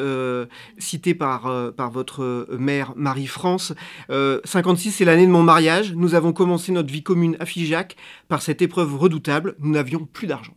citée 0.77 1.13
par, 1.13 1.73
par 1.73 1.91
votre 1.91 2.47
mère 2.57 2.93
Marie-France. 2.95 3.73
56, 4.09 4.91
c'est 4.91 5.05
l'année 5.05 5.25
de 5.25 5.31
mon 5.31 5.43
mariage. 5.43 5.93
Nous 5.93 6.15
avons 6.15 6.31
commencé 6.31 6.71
notre 6.71 6.91
vie 6.91 7.03
commune 7.03 7.35
à 7.39 7.45
Figeac 7.45 7.97
par 8.29 8.41
cette 8.41 8.61
épreuve 8.61 8.95
redoutable. 8.95 9.55
Nous 9.59 9.71
n'avions 9.71 10.05
plus 10.05 10.27
d'argent. 10.27 10.53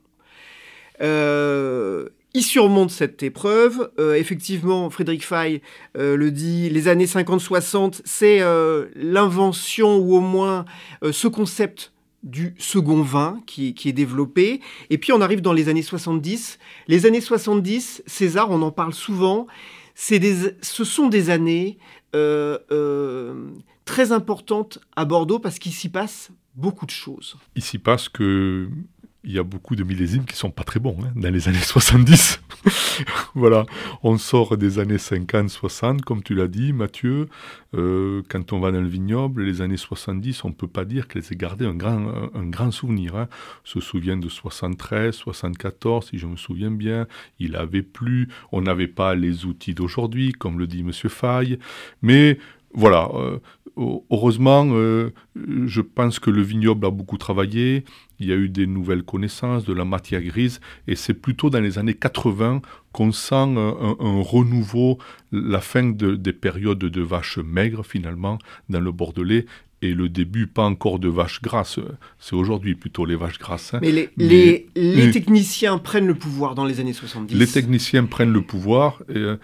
Il 2.36 2.42
surmonte 2.42 2.90
cette 2.90 3.22
épreuve. 3.22 3.92
Euh, 4.00 4.14
effectivement, 4.14 4.90
Frédéric 4.90 5.24
Fay 5.24 5.62
euh, 5.96 6.16
le 6.16 6.32
dit, 6.32 6.68
les 6.68 6.88
années 6.88 7.06
50-60, 7.06 8.00
c'est 8.04 8.40
euh, 8.40 8.86
l'invention 8.96 9.98
ou 9.98 10.16
au 10.16 10.20
moins 10.20 10.64
ce 11.12 11.28
concept 11.28 11.92
du 12.24 12.56
second 12.58 13.02
vin 13.02 13.40
qui, 13.46 13.74
est 13.84 13.92
développé. 13.92 14.60
Et 14.90 14.98
puis 14.98 15.12
on 15.12 15.20
arrive 15.20 15.42
dans 15.42 15.52
les 15.52 15.68
années 15.68 15.82
70. 15.82 16.58
Les 16.88 17.06
années 17.06 17.20
70, 17.20 18.02
César, 18.06 18.50
on 18.50 18.62
en 18.62 18.72
parle 18.72 18.94
souvent, 18.94 19.46
des, 20.10 20.56
ce 20.60 20.84
sont 20.84 21.08
des 21.08 21.30
années 21.30 21.78
très 23.84 24.10
importante 24.10 24.80
à 24.96 25.04
Bordeaux 25.04 25.38
parce 25.38 25.60
qu'il 25.60 25.72
s'y 25.72 25.88
passe 25.88 26.30
beaucoup 26.56 26.86
de 26.86 26.90
choses. 26.90 27.36
Il 27.54 27.62
s'y 27.62 27.78
passe 27.78 28.08
que 28.08 28.68
il 29.24 29.32
y 29.32 29.38
a 29.38 29.42
beaucoup 29.42 29.74
de 29.74 29.84
millésimes 29.84 30.24
qui 30.24 30.36
sont 30.36 30.50
pas 30.50 30.64
très 30.64 30.80
bons 30.80 30.96
hein, 31.02 31.12
dans 31.16 31.32
les 31.32 31.48
années 31.48 31.58
70. 31.58 32.40
voilà, 33.34 33.66
on 34.02 34.18
sort 34.18 34.56
des 34.56 34.78
années 34.78 34.98
50, 34.98 35.48
60, 35.48 36.02
comme 36.02 36.22
tu 36.22 36.34
l'as 36.34 36.48
dit, 36.48 36.72
Mathieu. 36.72 37.28
Euh, 37.74 38.22
quand 38.28 38.52
on 38.52 38.60
va 38.60 38.70
dans 38.70 38.80
le 38.80 38.88
vignoble, 38.88 39.42
les 39.42 39.60
années 39.60 39.76
70, 39.76 40.44
on 40.44 40.52
peut 40.52 40.68
pas 40.68 40.84
dire 40.84 41.08
qu'elles 41.08 41.24
aient 41.30 41.36
gardé 41.36 41.66
un 41.66 41.74
grand, 41.74 42.30
un, 42.34 42.46
grand 42.46 42.70
souvenir. 42.70 43.16
Hein. 43.16 43.28
On 43.64 43.68
se 43.68 43.80
souvient 43.80 44.16
de 44.16 44.28
73, 44.28 45.14
74, 45.14 46.08
si 46.10 46.18
je 46.18 46.26
me 46.26 46.36
souviens 46.36 46.70
bien. 46.70 47.06
Il 47.38 47.56
avait 47.56 47.82
plu. 47.82 48.28
On 48.52 48.62
n'avait 48.62 48.88
pas 48.88 49.14
les 49.14 49.46
outils 49.46 49.74
d'aujourd'hui, 49.74 50.32
comme 50.32 50.58
le 50.58 50.66
dit 50.66 50.82
Monsieur 50.82 51.08
Faye. 51.08 51.58
Mais 52.02 52.38
voilà, 52.74 53.08
euh, 53.14 53.38
heureusement, 53.76 54.66
euh, 54.70 55.10
je 55.34 55.80
pense 55.80 56.18
que 56.18 56.30
le 56.30 56.42
vignoble 56.42 56.86
a 56.86 56.90
beaucoup 56.90 57.18
travaillé. 57.18 57.84
Il 58.20 58.26
y 58.26 58.32
a 58.32 58.36
eu 58.36 58.48
des 58.48 58.66
nouvelles 58.66 59.02
connaissances, 59.02 59.64
de 59.64 59.72
la 59.72 59.84
matière 59.84 60.22
grise, 60.22 60.60
et 60.86 60.96
c'est 60.96 61.14
plutôt 61.14 61.50
dans 61.50 61.60
les 61.60 61.78
années 61.78 61.94
80 61.94 62.62
qu'on 62.92 63.10
sent 63.10 63.34
un, 63.34 64.22
renouveau, 64.22 64.98
la 65.32 65.60
fin 65.60 65.82
des 65.84 66.32
périodes 66.32 66.78
de 66.78 67.00
vaches 67.02 67.38
maigres 67.38 67.84
finalement 67.84 68.38
dans 68.68 68.80
le 68.80 68.92
Bordelais, 68.92 69.46
et 69.82 69.92
le 69.92 70.08
début 70.08 70.46
pas 70.46 70.64
encore 70.64 70.98
de 70.98 71.08
vaches 71.08 71.42
grasses. 71.42 71.78
C'est 72.18 72.36
aujourd'hui 72.36 72.74
plutôt 72.74 73.04
les 73.04 73.16
vaches 73.16 73.38
grasses. 73.38 73.74
Hein. 73.74 73.80
Mais, 73.82 73.92
les, 74.16 74.66
les, 74.74 75.10
techniciens 75.10 75.76
prennent 75.78 76.06
le 76.06 76.14
pouvoir 76.14 76.54
dans 76.54 76.64
les 76.64 76.80
années 76.80 76.94
70. 76.94 77.34
Les 77.34 77.46
techniciens 77.46 78.04
prennent 78.04 78.32
le 78.32 78.40
pouvoir. 78.40 79.02
Et, 79.14 79.34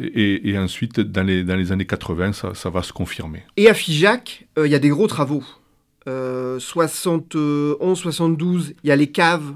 et, 0.00 0.58
ensuite, 0.58 1.00
dans 1.00 1.22
les, 1.22 1.44
dans 1.44 1.56
les 1.56 1.72
années 1.72 1.86
80, 1.86 2.32
ça, 2.32 2.54
ça 2.54 2.70
va 2.70 2.82
se 2.82 2.92
confirmer. 2.92 3.42
Et 3.56 3.68
à 3.68 3.74
Figeac, 3.74 4.46
euh, 4.58 4.66
il 4.66 4.70
y 4.70 4.74
a 4.74 4.78
des 4.78 4.88
gros 4.88 5.06
travaux. 5.06 5.44
Euh, 6.08 6.58
71, 6.58 7.98
72, 7.98 8.74
il 8.82 8.88
y 8.88 8.90
a 8.90 8.96
les 8.96 9.10
caves 9.10 9.54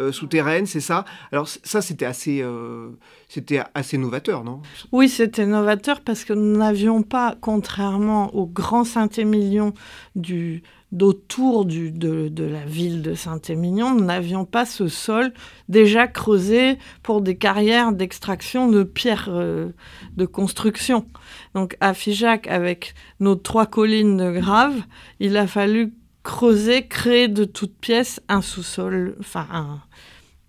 euh, 0.00 0.10
souterraines, 0.10 0.66
c'est 0.66 0.80
ça? 0.80 1.04
Alors 1.30 1.48
ça, 1.48 1.82
c'était 1.82 2.06
assez, 2.06 2.40
euh, 2.42 2.88
c'était 3.28 3.62
assez 3.74 3.98
novateur, 3.98 4.42
non? 4.42 4.62
Oui, 4.90 5.08
c'était 5.08 5.46
novateur 5.46 6.00
parce 6.00 6.24
que 6.24 6.32
nous 6.32 6.56
n'avions 6.56 7.02
pas, 7.02 7.36
contrairement 7.40 8.34
au 8.34 8.46
grand 8.46 8.84
Saint-Émilion 8.84 9.74
du 10.16 10.62
d'autour 10.92 11.64
de, 11.64 12.28
de, 12.28 12.44
la 12.44 12.64
ville 12.66 13.00
de 13.02 13.14
Saint-Émilion, 13.14 13.94
nous 13.94 14.04
n'avions 14.04 14.44
pas 14.44 14.66
ce 14.66 14.88
sol 14.88 15.32
déjà 15.68 16.06
creusé 16.06 16.78
pour 17.02 17.22
des 17.22 17.36
carrières 17.36 17.92
d'extraction 17.92 18.68
de 18.68 18.82
pierres 18.82 19.28
euh, 19.30 19.70
de 20.16 20.26
construction. 20.26 21.06
Donc 21.54 21.76
à 21.80 21.94
Figeac, 21.94 22.46
avec 22.46 22.94
nos 23.20 23.34
trois 23.34 23.66
collines 23.66 24.18
de 24.18 24.32
graves, 24.32 24.82
il 25.18 25.36
a 25.38 25.46
fallu 25.46 25.94
creuser, 26.22 26.86
créer 26.86 27.28
de 27.28 27.44
toutes 27.44 27.74
pièces 27.74 28.20
un 28.28 28.42
sous-sol, 28.42 29.16
enfin 29.18 29.46
un, 29.50 29.80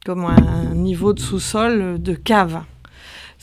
comme 0.06 0.26
un 0.26 0.76
niveau 0.76 1.14
de 1.14 1.20
sous-sol 1.20 2.02
de 2.02 2.14
cave. 2.14 2.64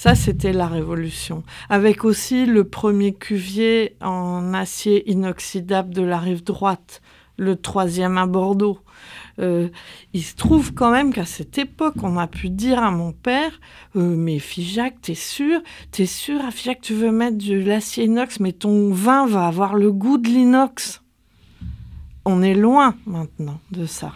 Ça, 0.02 0.14
c'était 0.14 0.54
la 0.54 0.66
révolution. 0.66 1.42
Avec 1.68 2.06
aussi 2.06 2.46
le 2.46 2.64
premier 2.64 3.12
cuvier 3.12 3.98
en 4.00 4.54
acier 4.54 5.10
inoxydable 5.10 5.92
de 5.92 6.00
la 6.00 6.18
rive 6.18 6.42
droite, 6.42 7.02
le 7.36 7.54
troisième 7.56 8.16
à 8.16 8.24
Bordeaux. 8.24 8.78
Euh, 9.40 9.68
il 10.14 10.22
se 10.22 10.36
trouve 10.36 10.72
quand 10.72 10.90
même 10.90 11.12
qu'à 11.12 11.26
cette 11.26 11.58
époque, 11.58 11.96
on 12.02 12.16
a 12.16 12.26
pu 12.26 12.48
dire 12.48 12.82
à 12.82 12.90
mon 12.90 13.12
père 13.12 13.60
euh, 13.94 14.16
Mais 14.16 14.38
Figeac, 14.38 15.02
t'es 15.02 15.14
sûr 15.14 15.60
T'es 15.90 16.06
sûr, 16.06 16.42
à 16.46 16.50
Figeac, 16.50 16.80
tu 16.80 16.94
veux 16.94 17.12
mettre 17.12 17.36
de 17.36 17.56
l'acier 17.56 18.04
inox, 18.04 18.40
mais 18.40 18.52
ton 18.52 18.94
vin 18.94 19.26
va 19.26 19.48
avoir 19.48 19.74
le 19.74 19.92
goût 19.92 20.16
de 20.16 20.28
l'inox 20.28 21.02
On 22.24 22.40
est 22.40 22.54
loin 22.54 22.94
maintenant 23.04 23.60
de 23.70 23.84
ça. 23.84 24.14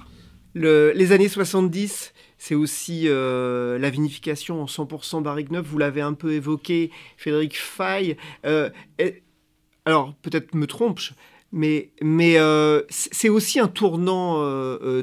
les 0.54 1.12
années 1.12 1.28
70, 1.28 2.13
c'est 2.46 2.54
aussi 2.54 3.04
euh, 3.06 3.78
la 3.78 3.88
vinification 3.88 4.60
en 4.60 4.66
100% 4.66 5.22
barrique 5.22 5.50
neuve. 5.50 5.64
Vous 5.66 5.78
l'avez 5.78 6.02
un 6.02 6.12
peu 6.12 6.32
évoqué, 6.32 6.90
Frédéric 7.16 7.56
Fay. 7.56 8.18
Euh, 8.44 8.68
alors, 9.86 10.12
peut-être 10.20 10.54
me 10.54 10.66
trompe, 10.66 11.00
mais, 11.52 11.88
mais 12.02 12.36
euh, 12.36 12.82
c'est 12.90 13.30
aussi 13.30 13.60
un 13.60 13.68
tournant 13.68 14.44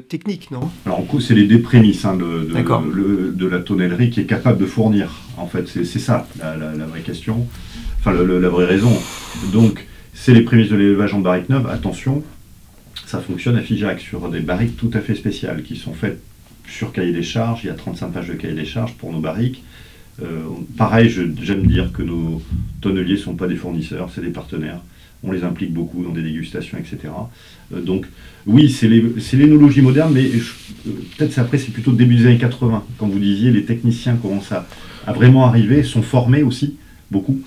technique, 0.08 0.52
non? 0.52 0.70
Alors, 0.86 1.00
en 1.00 1.02
coup, 1.02 1.18
c'est 1.18 1.34
les 1.34 1.48
deux 1.48 1.60
prémices 1.60 2.04
hein, 2.04 2.16
de, 2.16 3.32
de, 3.32 3.46
la 3.48 3.58
tonnellerie 3.58 4.10
qui 4.10 4.20
est 4.20 4.26
capable 4.26 4.58
de 4.58 4.66
fournir. 4.66 5.10
En 5.36 5.48
fait, 5.48 5.66
c'est 5.66 5.98
ça 5.98 6.28
la, 6.38 6.86
vraie 6.86 7.00
question, 7.00 7.48
enfin 7.98 8.12
la 8.12 8.48
vraie 8.48 8.66
raison. 8.66 8.96
Donc, 9.52 9.84
c'est 10.14 10.32
les 10.32 10.42
prémices 10.42 10.70
de 10.70 10.76
l'élevage 10.76 11.12
en 11.12 11.18
barrique 11.18 11.48
neuve. 11.48 11.66
Attention, 11.66 12.22
ça 13.04 13.18
fonctionne 13.18 13.56
à 13.56 13.62
Figeac 13.62 13.98
sur 13.98 14.28
des 14.28 14.40
barriques 14.40 14.76
tout 14.76 14.90
à 14.94 15.00
fait 15.00 15.16
spéciales 15.16 15.64
qui 15.64 15.74
sont 15.74 15.92
faites 15.92 16.20
sur 16.68 16.92
cahier 16.92 17.12
des 17.12 17.22
charges, 17.22 17.64
il 17.64 17.68
y 17.68 17.70
a 17.70 17.74
35 17.74 18.12
pages 18.12 18.28
de 18.28 18.34
cahier 18.34 18.54
des 18.54 18.64
charges 18.64 18.94
pour 18.94 19.12
nos 19.12 19.20
barriques. 19.20 19.62
Euh, 20.22 20.42
pareil, 20.76 21.08
j'aime 21.08 21.66
dire 21.66 21.92
que 21.92 22.02
nos 22.02 22.42
tonneliers 22.80 23.14
ne 23.14 23.18
sont 23.18 23.34
pas 23.34 23.48
des 23.48 23.56
fournisseurs, 23.56 24.10
c'est 24.14 24.20
des 24.20 24.30
partenaires. 24.30 24.80
On 25.24 25.32
les 25.32 25.44
implique 25.44 25.72
beaucoup 25.72 26.02
dans 26.02 26.10
des 26.10 26.22
dégustations, 26.22 26.78
etc. 26.78 27.12
Euh, 27.72 27.80
donc, 27.80 28.06
oui, 28.46 28.70
c'est 28.70 28.88
l'énologie 29.36 29.80
moderne, 29.80 30.12
mais 30.12 30.24
euh, 30.24 30.90
peut-être 31.16 31.38
après, 31.38 31.58
c'est 31.58 31.72
plutôt 31.72 31.92
début 31.92 32.16
des 32.16 32.26
années 32.26 32.38
80. 32.38 32.84
Quand 32.98 33.06
vous 33.06 33.18
disiez, 33.18 33.50
les 33.50 33.64
techniciens 33.64 34.16
commencent 34.16 34.52
à, 34.52 34.66
à 35.06 35.12
vraiment 35.12 35.46
arriver, 35.46 35.82
sont 35.82 36.02
formés 36.02 36.42
aussi, 36.42 36.76
beaucoup. 37.10 37.40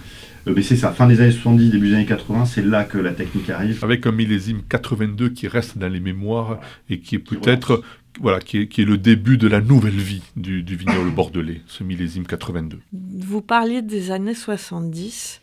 mais 0.47 0.61
c'est 0.61 0.77
ça, 0.77 0.91
fin 0.91 1.07
des 1.07 1.19
années 1.19 1.31
70, 1.31 1.69
début 1.69 1.89
des 1.89 1.95
années 1.95 2.05
80, 2.05 2.45
c'est 2.45 2.65
là 2.65 2.85
que 2.85 2.97
la 2.97 3.11
technique 3.11 3.49
arrive. 3.49 3.83
Avec 3.83 4.07
un 4.07 4.11
millésime 4.11 4.61
82 4.69 5.29
qui 5.29 5.47
reste 5.47 5.77
dans 5.77 5.89
les 5.89 5.99
mémoires 5.99 6.59
et 6.89 6.99
qui 6.99 7.15
est 7.15 7.19
peut-être 7.19 7.83
voilà, 8.19 8.39
qui 8.39 8.57
est, 8.57 8.77
le 8.79 8.97
début 8.97 9.37
de 9.37 9.47
la 9.47 9.61
nouvelle 9.61 9.97
vie 9.97 10.21
du, 10.35 10.63
du 10.63 10.75
vignoble 10.75 11.09
bordelais, 11.15 11.61
ce 11.67 11.83
millésime 11.83 12.25
82. 12.25 12.79
Vous 12.93 13.41
parliez 13.41 13.81
des 13.81 14.11
années 14.11 14.33
70. 14.35 15.41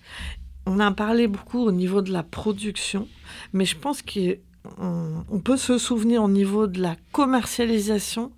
On 0.67 0.79
a 0.79 0.91
parlé 0.93 1.26
beaucoup 1.26 1.61
au 1.61 1.73
niveau 1.73 2.02
de 2.02 2.12
la 2.12 2.23
production, 2.23 3.09
mais 3.52 3.64
je 3.64 3.76
pense 3.76 4.00
qu'on 4.02 5.41
peut 5.41 5.57
se 5.57 5.79
souvenir 5.79 6.23
au 6.23 6.29
niveau 6.29 6.67
de 6.67 6.81
la 6.81 6.97
commercialisation 7.11 8.33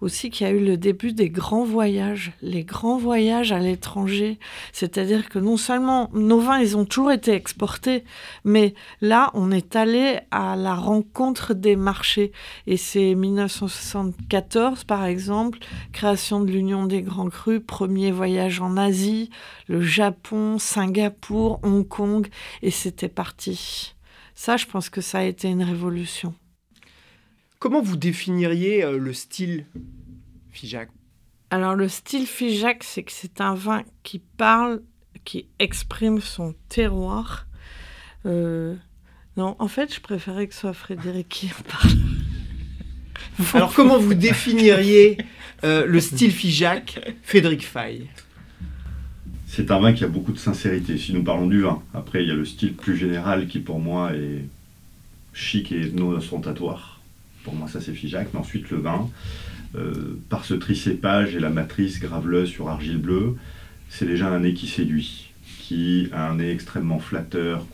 aussi 0.00 0.30
qu'il 0.30 0.46
y 0.46 0.50
a 0.50 0.52
eu 0.52 0.64
le 0.64 0.76
début 0.76 1.12
des 1.12 1.30
grands 1.30 1.64
voyages, 1.64 2.32
les 2.42 2.64
grands 2.64 2.98
voyages 2.98 3.52
à 3.52 3.58
l'étranger. 3.58 4.38
C'est-à-dire 4.72 5.28
que 5.28 5.38
non 5.38 5.56
seulement 5.56 6.10
nos 6.12 6.40
vins, 6.40 6.60
ils 6.60 6.76
ont 6.76 6.84
toujours 6.84 7.12
été 7.12 7.32
exportés, 7.32 8.04
mais 8.44 8.74
là, 9.00 9.30
on 9.34 9.50
est 9.50 9.76
allé 9.76 10.20
à 10.30 10.56
la 10.56 10.74
rencontre 10.74 11.54
des 11.54 11.76
marchés. 11.76 12.32
Et 12.66 12.76
c'est 12.76 13.14
1974, 13.14 14.84
par 14.84 15.04
exemple, 15.04 15.58
création 15.92 16.40
de 16.40 16.50
l'Union 16.50 16.86
des 16.86 17.02
Grands 17.02 17.30
Crus, 17.30 17.60
premier 17.66 18.10
voyage 18.10 18.60
en 18.60 18.76
Asie, 18.76 19.30
le 19.66 19.80
Japon, 19.80 20.58
Singapour, 20.58 21.60
Hong 21.62 21.86
Kong, 21.86 22.28
et 22.62 22.70
c'était 22.70 23.08
parti. 23.08 23.94
Ça, 24.34 24.56
je 24.56 24.66
pense 24.66 24.88
que 24.88 25.00
ça 25.00 25.18
a 25.18 25.24
été 25.24 25.48
une 25.48 25.64
révolution. 25.64 26.34
Comment 27.58 27.82
vous 27.82 27.96
définiriez 27.96 28.84
euh, 28.84 28.98
le 28.98 29.12
style 29.12 29.66
Figeac? 30.52 30.90
Alors 31.50 31.74
le 31.74 31.88
style 31.88 32.26
Figeac, 32.26 32.84
c'est 32.84 33.02
que 33.02 33.10
c'est 33.10 33.40
un 33.40 33.54
vin 33.54 33.82
qui 34.04 34.20
parle, 34.20 34.82
qui 35.24 35.48
exprime 35.58 36.20
son 36.20 36.54
terroir. 36.68 37.48
Euh, 38.26 38.76
non, 39.36 39.56
en 39.58 39.66
fait, 39.66 39.92
je 39.92 40.00
préférais 40.00 40.46
que 40.46 40.54
ce 40.54 40.60
soit 40.60 40.72
Frédéric 40.72 41.28
qui 41.28 41.46
en 41.46 41.62
parle. 41.68 41.90
Alors 43.54 43.74
comment 43.74 43.98
vous 43.98 44.14
définiriez 44.14 45.18
euh, 45.64 45.84
le 45.84 46.00
style 46.00 46.30
Figeac, 46.30 47.00
Frédéric 47.22 47.66
Fay 47.66 48.06
C'est 49.48 49.72
un 49.72 49.80
vin 49.80 49.92
qui 49.92 50.04
a 50.04 50.08
beaucoup 50.08 50.32
de 50.32 50.38
sincérité, 50.38 50.96
si 50.96 51.12
nous 51.12 51.24
parlons 51.24 51.48
du 51.48 51.62
vin. 51.62 51.82
Après, 51.92 52.22
il 52.22 52.28
y 52.28 52.32
a 52.32 52.34
le 52.36 52.44
style 52.44 52.74
plus 52.74 52.96
général 52.96 53.48
qui 53.48 53.58
pour 53.58 53.80
moi 53.80 54.12
est 54.14 54.44
chic 55.32 55.72
et 55.72 55.90
non 55.90 56.10
ostentatoire 56.10 56.97
pour 57.48 57.58
moi, 57.58 57.68
ça 57.68 57.80
c'est 57.80 57.94
Figeac. 57.94 58.28
Mais 58.34 58.40
ensuite, 58.40 58.70
le 58.70 58.78
vin, 58.78 59.08
euh, 59.74 60.18
par 60.28 60.44
ce 60.44 60.54
tricépage 60.54 61.34
et 61.34 61.40
la 61.40 61.50
matrice 61.50 61.98
graveleuse 61.98 62.50
sur 62.50 62.68
argile 62.68 62.98
bleue, 62.98 63.36
c'est 63.88 64.06
déjà 64.06 64.28
un 64.28 64.40
nez 64.40 64.52
qui 64.52 64.66
séduit, 64.66 65.32
qui 65.58 66.08
a 66.12 66.28
un 66.28 66.36
nez 66.36 66.50
extrêmement 66.50 66.98
flatteur, 66.98 67.66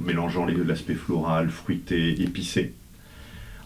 mélangeant 0.00 0.46
l'aspect 0.46 0.94
floral, 0.94 1.50
fruité, 1.50 2.22
épicé. 2.22 2.72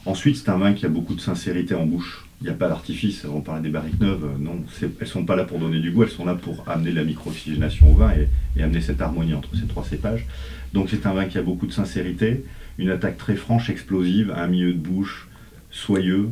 Ensuite, 0.06 0.36
c'est 0.36 0.50
un 0.50 0.58
vin 0.58 0.72
qui 0.74 0.84
a 0.84 0.88
beaucoup 0.88 1.14
de 1.14 1.20
sincérité 1.20 1.74
en 1.74 1.86
bouche. 1.86 2.26
Il 2.40 2.44
n'y 2.44 2.50
a 2.50 2.54
pas 2.54 2.68
d'artifice. 2.68 3.24
On 3.24 3.40
parlait 3.40 3.62
des 3.62 3.70
barriques 3.70 4.00
neuves. 4.00 4.28
Non, 4.38 4.62
elles 4.82 4.90
ne 5.00 5.06
sont 5.06 5.24
pas 5.24 5.36
là 5.36 5.44
pour 5.44 5.58
donner 5.58 5.78
du 5.78 5.92
goût, 5.92 6.02
elles 6.02 6.10
sont 6.10 6.26
là 6.26 6.34
pour 6.34 6.68
amener 6.68 6.90
la 6.90 7.04
micro-oxygénation 7.04 7.92
au 7.92 7.94
vin 7.94 8.12
et, 8.56 8.62
amener 8.62 8.80
cette 8.80 9.00
harmonie 9.00 9.34
entre 9.34 9.56
ces 9.56 9.66
trois 9.66 9.84
cépages. 9.84 10.26
Donc, 10.74 10.88
c'est 10.90 11.06
un 11.06 11.14
vin 11.14 11.26
qui 11.26 11.38
a 11.38 11.42
beaucoup 11.42 11.66
de 11.66 11.72
sincérité, 11.72 12.44
une 12.76 12.90
attaque 12.90 13.16
très 13.16 13.36
franche, 13.36 13.70
explosive, 13.70 14.34
un 14.36 14.48
milieu 14.48 14.72
de 14.72 14.78
bouche 14.78 15.28
soyeux, 15.74 16.30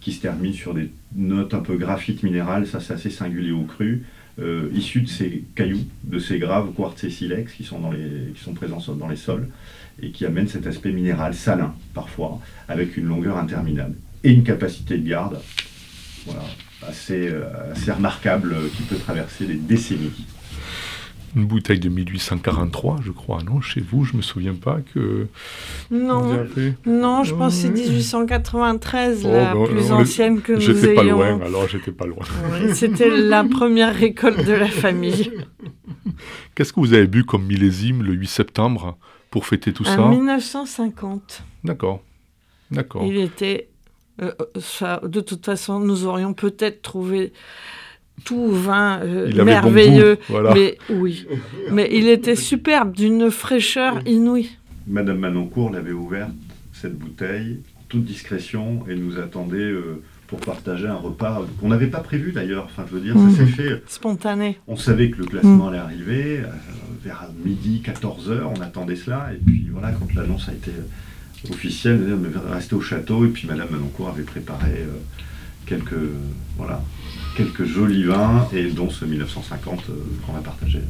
qui 0.00 0.12
se 0.12 0.20
termine 0.20 0.54
sur 0.54 0.72
des 0.72 0.90
notes 1.16 1.52
un 1.52 1.60
peu 1.60 1.76
graphites 1.76 2.22
minérales, 2.22 2.66
ça 2.66 2.80
c'est 2.80 2.94
assez 2.94 3.10
singulier 3.10 3.52
au 3.52 3.64
cru. 3.64 4.04
euh, 4.40 4.68
issus 4.74 5.02
de 5.02 5.08
ces 5.08 5.44
cailloux, 5.54 5.84
de 6.02 6.18
ces 6.18 6.38
graves 6.38 6.72
quartz 6.72 7.04
et 7.04 7.10
silex 7.10 7.52
qui 7.52 7.62
sont, 7.62 7.80
présents 8.54 8.82
dans 8.94 9.08
les 9.08 9.16
sols 9.16 9.48
et 10.02 10.10
qui 10.10 10.26
amènent 10.26 10.48
cet 10.48 10.66
aspect 10.66 10.90
minéral 10.90 11.34
salin 11.34 11.72
parfois, 11.94 12.40
avec 12.68 12.96
une 12.96 13.06
longueur 13.06 13.38
interminable 13.38 13.94
et 14.24 14.32
une 14.32 14.42
capacité 14.42 14.98
de 14.98 15.08
garde 15.08 15.38
assez, 16.82 17.28
euh, 17.28 17.72
assez 17.72 17.92
remarquable 17.92 18.56
qui 18.76 18.82
peut 18.82 18.96
traverser 18.96 19.46
des 19.46 19.54
décennies 19.54 20.26
une 21.36 21.46
bouteille 21.46 21.80
de 21.80 21.88
1843, 21.88 23.00
je 23.02 23.10
crois, 23.10 23.42
non? 23.42 23.60
Chez 23.60 23.80
vous, 23.80 24.04
je 24.04 24.16
me 24.16 24.22
souviens 24.22 24.54
pas 24.54 24.78
que. 24.94 25.26
Non, 25.90 26.46
non 26.86 27.24
je 27.24 27.34
pense 27.34 27.54
que 27.54 27.62
c'est 27.62 27.70
1893, 27.70 29.24
la 29.24 29.54
ben, 29.54 29.66
plus 29.66 29.92
ancienne 29.92 30.40
que 30.40 30.52
nous 30.52 30.60
ayons. 30.60 30.74
J'étais 30.74 30.94
pas 30.94 31.02
loin, 31.02 31.40
alors 31.40 31.68
j'étais 31.68 31.92
pas 31.92 32.06
loin. 32.06 32.24
C'était 32.72 33.10
la 33.16 33.44
première 33.44 33.94
récolte 33.94 34.44
de 34.44 34.52
la 34.52 34.68
famille. 34.68 35.32
Qu'est-ce 36.54 36.72
que 36.72 36.80
vous 36.80 36.92
avez 36.92 37.06
bu 37.06 37.24
comme 37.24 37.44
millésime 37.44 38.02
le 38.02 38.12
8 38.12 38.26
septembre 38.28 38.96
pour 39.30 39.46
fêter 39.46 39.72
tout 39.72 39.84
ça? 39.84 40.02
En 40.02 40.10
1950. 40.10 41.42
D'accord, 41.64 42.02
d'accord. 42.70 43.02
Il 43.04 43.16
était. 43.16 43.68
Euh, 44.22 44.30
ça, 44.60 45.00
de 45.02 45.20
toute 45.20 45.44
façon, 45.44 45.80
nous 45.80 46.06
aurions 46.06 46.34
peut-être 46.34 46.82
trouvé 46.82 47.32
tout 48.22 48.48
vin 48.48 49.00
euh, 49.02 49.44
merveilleux. 49.44 50.18
Mais 50.54 50.78
oui, 50.90 51.26
mais 51.70 51.88
il 51.92 52.08
était 52.08 52.36
superbe, 52.36 52.94
d'une 52.94 53.30
fraîcheur 53.30 54.00
inouïe. 54.06 54.50
Madame 54.86 55.18
Manoncourt 55.18 55.70
l'avait 55.70 55.92
ouverte, 55.92 56.32
cette 56.72 56.96
bouteille, 56.96 57.60
toute 57.88 58.04
discrétion, 58.04 58.84
et 58.88 58.94
nous 58.94 59.18
attendait 59.18 59.56
euh, 59.56 60.02
pour 60.26 60.40
partager 60.40 60.86
un 60.86 60.96
repas 60.96 61.46
qu'on 61.60 61.68
n'avait 61.68 61.88
pas 61.88 62.00
prévu 62.00 62.32
d'ailleurs. 62.32 62.64
Enfin, 62.64 62.84
je 62.88 62.94
veux 62.94 63.00
dire, 63.00 63.14
ça 63.14 63.20
mmh. 63.20 63.36
s'est 63.36 63.46
fait. 63.46 63.82
Spontané. 63.86 64.58
On 64.66 64.76
savait 64.76 65.10
que 65.10 65.18
le 65.18 65.24
classement 65.24 65.66
mmh. 65.66 65.68
allait 65.68 65.78
arriver. 65.78 66.38
Euh, 66.38 66.46
vers 67.02 67.28
midi, 67.44 67.82
14h, 67.84 68.44
on 68.56 68.60
attendait 68.62 68.96
cela. 68.96 69.30
Et 69.34 69.36
puis 69.36 69.68
voilà, 69.70 69.92
quand 69.92 70.14
l'annonce 70.14 70.48
a 70.48 70.52
été 70.52 70.70
officielle, 71.50 72.00
on 72.18 72.50
est 72.50 72.54
resté 72.54 72.74
au 72.74 72.80
château. 72.80 73.26
Et 73.26 73.28
puis 73.28 73.46
Madame 73.46 73.68
Manoncourt 73.70 74.08
avait 74.08 74.22
préparé 74.22 74.86
quelques. 75.66 75.92
Voilà 76.56 76.82
quelques 77.34 77.64
jolis 77.64 78.04
vins, 78.04 78.48
et 78.52 78.70
dont 78.70 78.90
ce 78.90 79.04
1950 79.04 79.80
euh, 79.90 79.92
qu'on 80.26 80.32
va 80.32 80.40
partager 80.40 80.80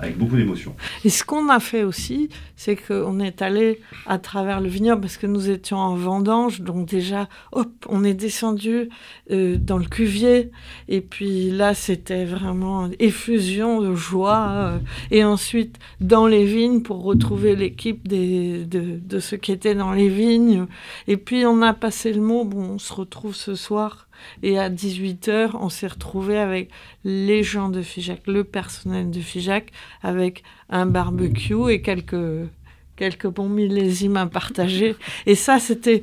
avec 0.00 0.16
beaucoup 0.16 0.36
d'émotion. 0.36 0.74
Et 1.04 1.10
ce 1.10 1.24
qu'on 1.24 1.48
a 1.48 1.58
fait 1.58 1.82
aussi, 1.82 2.28
c'est 2.56 2.76
qu'on 2.76 3.18
est 3.18 3.42
allé 3.42 3.80
à 4.06 4.18
travers 4.18 4.60
le 4.60 4.68
vignoble 4.68 5.00
parce 5.00 5.16
que 5.16 5.26
nous 5.26 5.50
étions 5.50 5.78
en 5.78 5.96
vendange, 5.96 6.60
donc 6.60 6.86
déjà, 6.86 7.28
hop, 7.52 7.68
on 7.88 8.04
est 8.04 8.14
descendu 8.14 8.90
euh, 9.30 9.56
dans 9.56 9.78
le 9.78 9.86
cuvier, 9.86 10.50
et 10.88 11.00
puis 11.00 11.50
là, 11.50 11.74
c'était 11.74 12.24
vraiment 12.24 12.88
effusion 13.00 13.80
de 13.80 13.94
joie, 13.94 14.48
euh, 14.50 14.78
et 15.10 15.24
ensuite 15.24 15.78
dans 16.00 16.26
les 16.26 16.44
vignes 16.44 16.82
pour 16.82 17.02
retrouver 17.02 17.56
l'équipe 17.56 18.06
de, 18.06 18.64
de 18.64 19.18
ceux 19.18 19.36
qui 19.36 19.50
étaient 19.50 19.74
dans 19.74 19.92
les 19.92 20.08
vignes, 20.08 20.66
et 21.08 21.16
puis 21.16 21.44
on 21.44 21.60
a 21.60 21.72
passé 21.72 22.12
le 22.12 22.20
mot, 22.20 22.44
bon, 22.44 22.74
on 22.74 22.78
se 22.78 22.92
retrouve 22.92 23.34
ce 23.34 23.56
soir 23.56 24.07
et 24.42 24.58
à 24.58 24.70
18h, 24.70 25.50
on 25.54 25.68
s'est 25.68 25.86
retrouvé 25.86 26.38
avec 26.38 26.70
les 27.04 27.42
gens 27.42 27.68
de 27.68 27.82
Figeac, 27.82 28.26
le 28.26 28.44
personnel 28.44 29.10
de 29.10 29.20
Figeac, 29.20 29.70
avec 30.02 30.42
un 30.68 30.86
barbecue 30.86 31.70
et 31.70 31.82
quelques, 31.82 32.48
quelques 32.96 33.28
bons 33.28 33.48
millésimes 33.48 34.16
à 34.16 34.26
partager. 34.26 34.96
Et 35.26 35.34
ça, 35.34 35.58
c'était 35.58 36.02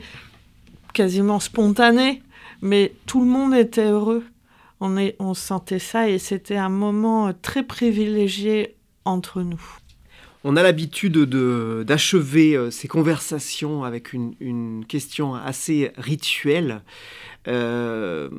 quasiment 0.94 1.40
spontané, 1.40 2.24
mais 2.62 2.94
tout 3.06 3.20
le 3.20 3.28
monde 3.28 3.54
était 3.54 3.90
heureux. 3.90 4.24
On, 4.80 4.98
est, 4.98 5.16
on 5.20 5.34
sentait 5.34 5.80
ça 5.80 6.10
et 6.10 6.20
c'était 6.20 6.58
un 6.58 6.70
moment 6.70 7.32
très 7.42 7.64
privilégié 7.64 8.76
entre 9.06 9.42
nous. 9.42 9.62
On 10.48 10.58
a 10.58 10.62
l'habitude 10.62 11.18
d'achever 11.18 12.56
euh, 12.56 12.70
ces 12.70 12.88
conversations 12.88 13.84
avec 13.84 14.14
une, 14.14 14.86
question 14.88 15.34
assez 15.34 15.92
rituelle. 15.98 16.84
Euh, 17.48 18.30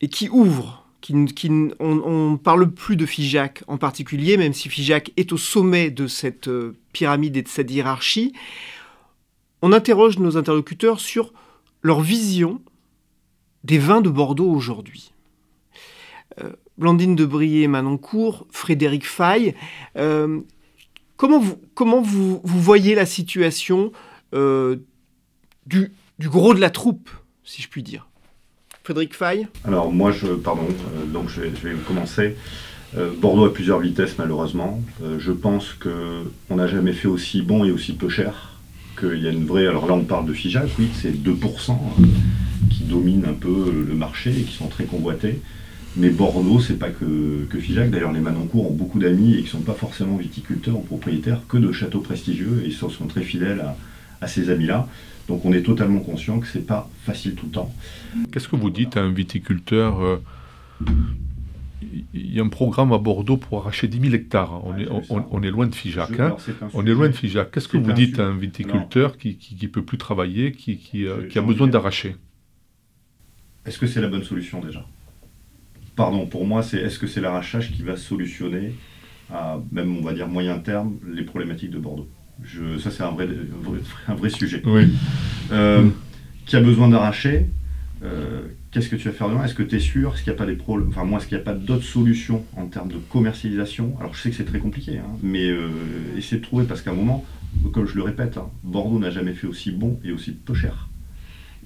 et 0.00 0.08
qui 0.08 0.30
ouvre. 0.30 0.86
On 1.10 2.30
ne 2.30 2.36
parle 2.36 2.70
plus 2.70 2.96
de 2.96 3.04
Figeac 3.04 3.62
en 3.66 3.76
particulier, 3.76 4.38
même 4.38 4.54
si 4.54 4.70
Figeac 4.70 5.12
est 5.18 5.32
au 5.32 5.36
sommet 5.36 5.90
de 5.90 6.06
cette 6.06 6.48
euh, 6.48 6.78
pyramide 6.94 7.36
et 7.36 7.42
de 7.42 7.48
cette 7.48 7.70
hiérarchie. 7.70 8.32
On 9.60 9.70
interroge 9.70 10.18
nos 10.18 10.38
interlocuteurs 10.38 11.00
sur 11.00 11.34
leur 11.82 12.00
vision 12.00 12.62
des 13.64 13.78
vins 13.78 14.00
de 14.00 14.08
Bordeaux 14.08 14.50
aujourd'hui. 14.50 15.11
Euh, 16.82 16.84
Blandine 16.84 17.16
de 17.16 17.24
Brier, 17.24 17.68
Manoncourt, 17.68 18.46
Frédéric 18.50 19.04
comment, 21.16 21.38
vous, 21.38 21.56
comment 21.74 22.02
vous, 22.02 22.40
voyez 22.44 22.94
la 22.94 23.06
situation 23.06 23.92
du, 24.32 25.92
du, 26.18 26.28
gros 26.28 26.54
de 26.54 26.60
la 26.60 26.70
troupe 26.70 27.10
si 27.44 27.62
je 27.62 27.68
puis 27.68 27.82
dire? 27.82 28.08
Frédéric 28.84 29.14
Fay 29.14 29.46
Alors 29.64 29.92
moi, 29.92 30.10
je, 30.10 30.26
pardon, 30.26 30.66
euh, 30.68 31.06
donc 31.06 31.28
je 31.28 31.42
vais, 31.42 31.74
commencer. 31.86 32.36
Euh, 32.96 33.10
Bordeaux 33.16 33.46
a 33.46 33.52
plusieurs 33.52 33.78
vitesses 33.78 34.18
malheureusement. 34.18 34.82
Euh, 35.02 35.18
je 35.18 35.32
pense 35.32 35.74
qu'on 35.74 36.56
n'a 36.56 36.66
jamais 36.66 36.92
fait 36.92 37.08
aussi 37.08 37.42
bon 37.42 37.64
et 37.64 37.70
aussi 37.70 37.92
peu 37.92 38.08
cher. 38.08 38.58
Qu'il 38.98 39.22
y 39.22 39.28
a 39.28 39.30
une 39.30 39.46
vraie. 39.46 39.66
Alors 39.66 39.86
là, 39.86 39.94
on 39.94 40.04
parle 40.04 40.26
de 40.26 40.32
Figeac, 40.32 40.68
oui, 40.78 40.88
c'est 41.00 41.12
2% 41.12 41.76
qui 42.70 42.84
dominent 42.84 43.24
un 43.24 43.32
peu 43.32 43.72
le 43.72 43.94
marché 43.94 44.30
et 44.30 44.42
qui 44.42 44.54
sont 44.54 44.68
très 44.68 44.84
convoités. 44.84 45.40
Mais 45.96 46.08
Bordeaux, 46.10 46.58
c'est 46.60 46.78
pas 46.78 46.90
que, 46.90 47.44
que 47.50 47.58
Figeac. 47.58 47.90
D'ailleurs, 47.90 48.12
les 48.12 48.20
Manoncourt 48.20 48.70
ont 48.70 48.74
beaucoup 48.74 48.98
d'amis 48.98 49.34
et 49.34 49.38
qui 49.38 49.44
ne 49.44 49.48
sont 49.48 49.60
pas 49.60 49.74
forcément 49.74 50.16
viticulteurs 50.16 50.76
ou 50.76 50.82
propriétaires 50.82 51.40
que 51.48 51.58
de 51.58 51.70
châteaux 51.70 52.00
prestigieux 52.00 52.62
et 52.64 52.68
ils 52.68 52.72
sont 52.72 52.88
très 53.06 53.22
fidèles 53.22 53.60
à, 53.60 53.76
à 54.22 54.26
ces 54.26 54.48
amis-là. 54.50 54.88
Donc 55.28 55.44
on 55.44 55.52
est 55.52 55.62
totalement 55.62 56.00
conscient 56.00 56.40
que 56.40 56.46
c'est 56.46 56.66
pas 56.66 56.88
facile 57.04 57.34
tout 57.34 57.46
le 57.46 57.52
temps. 57.52 57.72
Qu'est-ce 58.32 58.48
que 58.48 58.56
vous 58.56 58.70
dites 58.70 58.96
à 58.96 59.00
un 59.00 59.12
viticulteur 59.12 60.00
euh, 60.00 60.22
il 62.14 62.34
y 62.34 62.40
a 62.40 62.42
un 62.42 62.48
programme 62.48 62.92
à 62.92 62.98
Bordeaux 62.98 63.36
pour 63.36 63.58
arracher 63.58 63.88
10 63.88 64.00
000 64.00 64.14
hectares. 64.14 64.64
On, 64.64 64.78
est, 64.78 64.86
on, 65.10 65.42
est, 65.42 65.50
loin 65.50 65.66
de 65.66 65.74
Figeac. 65.74 66.18
Hein. 66.18 66.36
on 66.74 66.86
est 66.86 66.90
loin 66.92 67.08
de 67.08 67.12
Figeac. 67.12 67.50
Qu'est-ce 67.50 67.68
que 67.68 67.76
vous 67.76 67.92
dites 67.92 68.18
à 68.20 68.26
un 68.26 68.36
viticulteur 68.36 69.18
qui 69.18 69.58
ne 69.60 69.66
peut 69.66 69.82
plus 69.82 69.98
travailler, 69.98 70.52
qui, 70.52 70.78
qui, 70.78 71.06
euh, 71.06 71.26
qui 71.28 71.38
a 71.38 71.42
besoin 71.42 71.66
d'arracher? 71.66 72.16
Est-ce 73.66 73.78
que 73.78 73.86
c'est 73.86 74.00
la 74.00 74.08
bonne 74.08 74.22
solution 74.22 74.60
déjà? 74.60 74.86
Pardon, 75.96 76.26
pour 76.26 76.46
moi, 76.46 76.62
c'est 76.62 76.78
est-ce 76.78 76.98
que 76.98 77.06
c'est 77.06 77.20
l'arrachage 77.20 77.72
qui 77.72 77.82
va 77.82 77.96
solutionner, 77.96 78.74
à 79.30 79.60
même 79.70 79.96
on 79.96 80.02
va 80.02 80.12
dire 80.12 80.28
moyen 80.28 80.58
terme, 80.58 80.96
les 81.12 81.22
problématiques 81.22 81.70
de 81.70 81.78
Bordeaux? 81.78 82.08
Ça, 82.80 82.90
c'est 82.90 83.02
un 83.02 83.10
vrai, 83.10 83.28
un 84.08 84.14
vrai 84.14 84.30
sujet. 84.30 84.62
Euh, 85.52 85.88
qui 86.46 86.56
a 86.56 86.60
besoin 86.60 86.88
d'arracher 86.88 87.46
euh, 88.02 88.42
Qu'est-ce 88.72 88.88
que 88.88 88.96
tu 88.96 89.06
vas 89.08 89.14
faire 89.14 89.28
demain? 89.28 89.44
Est-ce 89.44 89.54
que 89.54 89.62
tu 89.62 89.76
es 89.76 89.80
sûr? 89.80 90.14
Est-ce 90.14 90.22
qu'il 90.24 90.32
n'y 90.32 90.36
a 90.36 90.38
pas 90.38 90.46
des 90.46 90.56
problèmes? 90.56 90.88
Enfin, 90.88 91.04
moi, 91.04 91.18
est-ce 91.18 91.28
qu'il 91.28 91.36
n'y 91.36 91.42
a 91.42 91.44
pas 91.44 91.52
d'autres 91.52 91.84
solutions 91.84 92.42
en 92.56 92.66
termes 92.66 92.88
de 92.88 92.96
commercialisation? 92.96 93.94
Alors, 94.00 94.14
je 94.14 94.22
sais 94.22 94.30
que 94.30 94.36
c'est 94.36 94.46
très 94.46 94.60
compliqué, 94.60 94.96
hein, 94.96 95.18
mais 95.22 95.46
euh, 95.50 95.68
essayez 96.16 96.40
de 96.40 96.46
trouver, 96.46 96.64
parce 96.64 96.80
qu'à 96.80 96.90
un 96.90 96.94
moment, 96.94 97.22
comme 97.72 97.86
je 97.86 97.94
le 97.96 98.02
répète, 98.02 98.38
hein, 98.38 98.48
Bordeaux 98.64 98.98
n'a 98.98 99.10
jamais 99.10 99.34
fait 99.34 99.46
aussi 99.46 99.72
bon 99.72 100.00
et 100.04 100.10
aussi 100.10 100.32
peu 100.32 100.54
cher. 100.54 100.88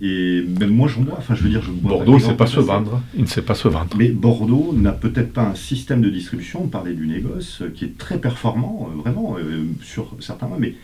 Et 0.00 0.44
même 0.60 0.70
moi, 0.70 0.88
j'en 0.88 1.00
bois. 1.02 1.16
Enfin, 1.18 1.34
je 1.34 1.42
veux 1.42 1.48
dire, 1.48 1.62
je 1.62 1.70
Bordeaux, 1.70 2.18
il 2.18 2.22
ne 2.22 2.28
sait 2.28 2.36
pas 2.36 2.46
se 2.46 2.60
vendre. 2.60 3.02
Il 3.14 3.22
ne 3.22 3.26
sait 3.26 3.42
pas 3.42 3.54
se 3.54 3.68
vendre. 3.68 3.96
Mais 3.96 4.08
Bordeaux 4.08 4.74
n'a 4.76 4.92
peut-être 4.92 5.32
pas 5.32 5.42
un 5.42 5.54
système 5.54 6.02
de 6.02 6.10
distribution. 6.10 6.64
On 6.64 6.68
parlait 6.68 6.92
du 6.92 7.06
négoce 7.06 7.62
euh, 7.62 7.72
qui 7.74 7.86
est 7.86 7.96
très 7.96 8.18
performant, 8.18 8.90
euh, 8.90 9.00
vraiment, 9.00 9.36
euh, 9.38 9.64
sur 9.82 10.14
certains 10.20 10.48
mois. 10.48 10.58
Mais 10.58 10.74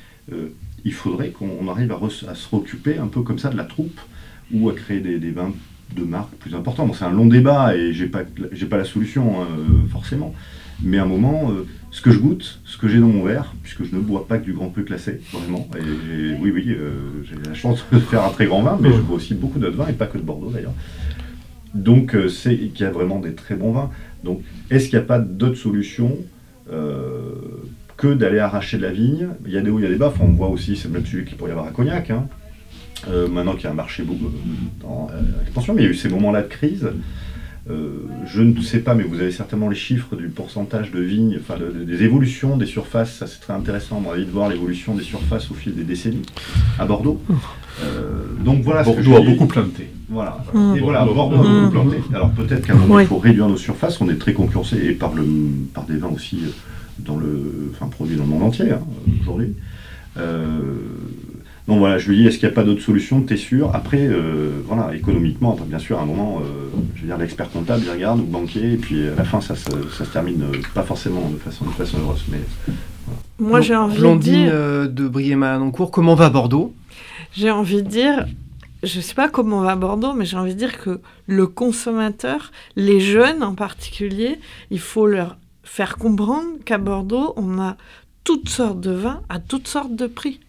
il 0.84 0.92
faudrait 0.92 1.30
qu'on 1.30 1.68
arrive 1.68 1.92
à, 1.92 2.34
se 2.34 2.48
recupérer 2.50 2.98
un 2.98 3.08
peu 3.08 3.22
comme 3.22 3.38
ça 3.38 3.50
de 3.50 3.56
la 3.56 3.64
troupe 3.64 4.00
ou 4.52 4.70
à 4.70 4.74
créer 4.74 5.00
des, 5.00 5.30
vins 5.30 5.52
de 5.96 6.04
marque 6.04 6.32
plus 6.36 6.54
importants. 6.54 6.86
Bon, 6.86 6.94
c'est 6.94 7.04
un 7.04 7.10
long 7.10 7.26
débat 7.26 7.76
et 7.76 7.92
j'ai 7.92 8.06
pas, 8.06 8.22
j'ai 8.52 8.66
pas 8.66 8.76
la 8.76 8.84
solution, 8.84 9.42
hein, 9.42 9.46
forcément. 9.90 10.32
Mais 10.82 10.98
à 10.98 11.04
un 11.04 11.06
moment, 11.06 11.50
euh, 11.50 11.66
ce 11.90 12.00
que 12.00 12.10
je 12.10 12.18
goûte, 12.18 12.60
ce 12.64 12.76
que 12.76 12.88
j'ai 12.88 12.98
dans 12.98 13.06
mon 13.06 13.24
verre, 13.24 13.54
puisque 13.62 13.84
je 13.84 13.94
ne 13.94 14.00
bois 14.00 14.26
pas 14.26 14.38
que 14.38 14.44
du 14.44 14.52
grand 14.52 14.68
peu 14.68 14.82
classé, 14.82 15.20
vraiment. 15.32 15.68
Et, 15.76 16.34
oui, 16.40 16.50
oui, 16.52 16.66
euh, 16.68 17.22
j'ai 17.24 17.36
la 17.48 17.54
chance 17.54 17.84
de 17.92 17.98
faire 17.98 18.24
un 18.24 18.30
très 18.30 18.46
grand 18.46 18.62
vin, 18.62 18.78
mais 18.80 18.90
je 18.90 19.00
bois 19.00 19.16
aussi 19.16 19.34
beaucoup 19.34 19.58
d'autres 19.58 19.76
vins, 19.76 19.88
et 19.88 19.92
pas 19.92 20.06
que 20.06 20.18
de 20.18 20.22
Bordeaux 20.22 20.50
d'ailleurs. 20.50 20.74
Donc, 21.74 22.14
euh, 22.14 22.28
c'est 22.28 22.56
qu'il 22.56 22.80
y 22.80 22.84
a 22.84 22.90
vraiment 22.90 23.18
des 23.20 23.34
très 23.34 23.54
bons 23.54 23.72
vins. 23.72 23.90
Donc, 24.24 24.42
est-ce 24.70 24.88
qu'il 24.88 24.98
n'y 24.98 25.04
a 25.04 25.06
pas 25.06 25.18
d'autres 25.18 25.58
solutions 25.58 26.16
que 27.96 28.14
d'aller 28.14 28.38
arracher 28.38 28.78
de 28.78 28.82
la 28.82 28.92
vigne? 28.92 29.28
Il 29.44 29.52
y 29.52 29.58
a 29.58 29.60
des 29.60 29.70
hauts, 29.70 29.78
il 29.78 29.82
y 29.82 29.86
a 29.86 29.90
des 29.90 29.96
bas. 29.96 30.12
on 30.20 30.28
voit 30.28 30.48
aussi, 30.48 30.76
c'est 30.76 30.88
le 30.88 30.94
même 30.94 31.04
sujet 31.04 31.24
qu'il 31.24 31.36
pourrait 31.36 31.50
y 31.50 31.52
avoir 31.52 31.66
à 31.66 31.70
Cognac. 31.70 32.10
Hein. 32.10 32.28
maintenant 33.30 33.54
qu'il 33.54 33.64
y 33.64 33.66
a 33.66 33.72
un 33.72 33.74
marché 33.74 34.04
beaucoup 34.04 34.30
en 34.84 35.08
expansion, 35.42 35.74
mais 35.74 35.82
il 35.82 35.84
y 35.84 35.88
a 35.88 35.90
eu 35.90 35.94
ces 35.94 36.08
moments-là 36.08 36.42
de 36.42 36.48
crise. 36.48 36.88
Euh, 37.70 38.06
je 38.26 38.42
ne 38.42 38.60
sais 38.60 38.80
pas, 38.80 38.94
mais 38.94 39.04
vous 39.04 39.20
avez 39.20 39.30
certainement 39.30 39.68
les 39.68 39.76
chiffres 39.76 40.16
du 40.16 40.28
pourcentage 40.28 40.90
de 40.90 41.00
vignes, 41.00 41.38
enfin 41.40 41.54
des 41.86 42.02
évolutions 42.02 42.56
des 42.56 42.66
surfaces. 42.66 43.14
Ça, 43.18 43.26
c'est 43.28 43.38
très 43.40 43.52
intéressant. 43.52 44.02
On 44.04 44.08
a 44.10 44.14
envie 44.14 44.24
de 44.26 44.30
voir 44.32 44.48
l'évolution 44.48 44.94
des 44.96 45.04
surfaces 45.04 45.48
au 45.50 45.54
fil 45.54 45.74
des 45.74 45.84
décennies 45.84 46.22
à 46.78 46.86
Bordeaux. 46.86 47.22
Euh, 47.82 48.24
donc 48.44 48.62
voilà. 48.62 48.82
Bordeaux 48.82 49.14
a 49.16 49.20
beaucoup 49.20 49.46
planté. 49.46 49.88
Voilà. 50.08 50.44
Mmh. 50.52 50.76
Et 50.76 50.80
voilà, 50.80 51.04
Bordeaux- 51.04 51.36
a 51.36 51.42
beaucoup 51.42 51.70
planté. 51.70 51.96
Alors 52.12 52.30
peut-être 52.32 52.66
qu'à 52.66 52.72
un 52.72 52.76
moment, 52.76 52.98
il 52.98 53.06
faut 53.06 53.18
réduire 53.18 53.48
nos 53.48 53.56
surfaces. 53.56 54.00
On 54.00 54.08
est 54.10 54.18
très 54.18 54.32
concurrencé 54.32 54.76
et 54.84 54.92
par, 54.92 55.14
le, 55.14 55.24
par 55.72 55.84
des 55.84 55.96
vins 55.98 56.10
aussi 56.12 56.40
euh, 56.44 56.48
dans 56.98 57.16
le, 57.16 57.70
enfin, 57.72 57.86
produits 57.86 58.16
dans 58.16 58.24
le 58.24 58.28
monde 58.30 58.42
entier 58.42 58.72
hein, 58.72 58.80
aujourd'hui. 59.22 59.54
Euh, 60.18 60.50
donc 61.68 61.78
voilà, 61.78 61.98
je 61.98 62.08
lui 62.10 62.16
dis, 62.18 62.26
est-ce 62.26 62.38
qu'il 62.38 62.48
n'y 62.48 62.52
a 62.52 62.54
pas 62.54 62.64
d'autre 62.64 62.82
solution 62.82 63.20
T'es 63.22 63.36
sûr? 63.36 63.74
Après, 63.74 64.00
euh, 64.06 64.50
voilà, 64.66 64.94
économiquement, 64.94 65.56
bien 65.66 65.78
sûr, 65.78 65.98
à 65.98 66.02
un 66.02 66.06
moment, 66.06 66.40
euh, 66.40 66.68
je 66.96 67.02
veux 67.02 67.06
dire, 67.06 67.18
l'expert 67.18 67.50
comptable, 67.50 67.82
il 67.86 67.90
regarde, 67.90 68.18
ou 68.20 68.22
le 68.22 68.28
banquier, 68.28 68.72
et 68.72 68.76
puis 68.76 69.06
à 69.08 69.14
la 69.14 69.24
fin, 69.24 69.40
ça, 69.40 69.54
se- 69.54 69.70
ça 69.96 70.04
se 70.04 70.10
termine 70.10 70.42
euh, 70.42 70.58
pas 70.74 70.82
forcément 70.82 71.28
de 71.30 71.36
façon, 71.36 71.64
de 71.64 71.70
façon 71.70 71.98
heureuse. 71.98 72.24
Mais 72.30 72.40
Moi, 73.38 73.60
j'ai 73.60 73.74
envie 73.76 73.96
de 73.96 74.18
dire, 74.18 74.50
euh, 74.52 74.86
de 74.88 75.06
Briey-Manoncourt, 75.08 75.90
comment 75.90 76.14
va 76.14 76.30
Bordeaux? 76.30 76.74
J'ai 77.32 77.50
envie 77.50 77.82
de 77.82 77.88
dire, 77.88 78.26
je 78.82 79.00
sais 79.00 79.14
pas 79.14 79.28
comment 79.28 79.58
on 79.58 79.62
va 79.62 79.72
à 79.72 79.76
Bordeaux, 79.76 80.12
mais 80.14 80.24
j'ai 80.24 80.36
envie 80.36 80.54
de 80.54 80.58
dire 80.58 80.78
que 80.80 81.00
le 81.26 81.46
consommateur, 81.46 82.50
les 82.76 83.00
jeunes 83.00 83.42
en 83.42 83.54
particulier, 83.54 84.38
il 84.70 84.80
faut 84.80 85.06
leur 85.06 85.36
faire 85.64 85.96
comprendre 85.96 86.48
qu'à 86.64 86.78
Bordeaux, 86.78 87.32
on 87.36 87.60
a 87.60 87.76
toutes 88.24 88.48
sortes 88.48 88.80
de 88.80 88.90
vins 88.92 89.22
à 89.28 89.38
toutes 89.38 89.68
sortes 89.68 89.94
de 89.96 90.06
prix. 90.06 90.40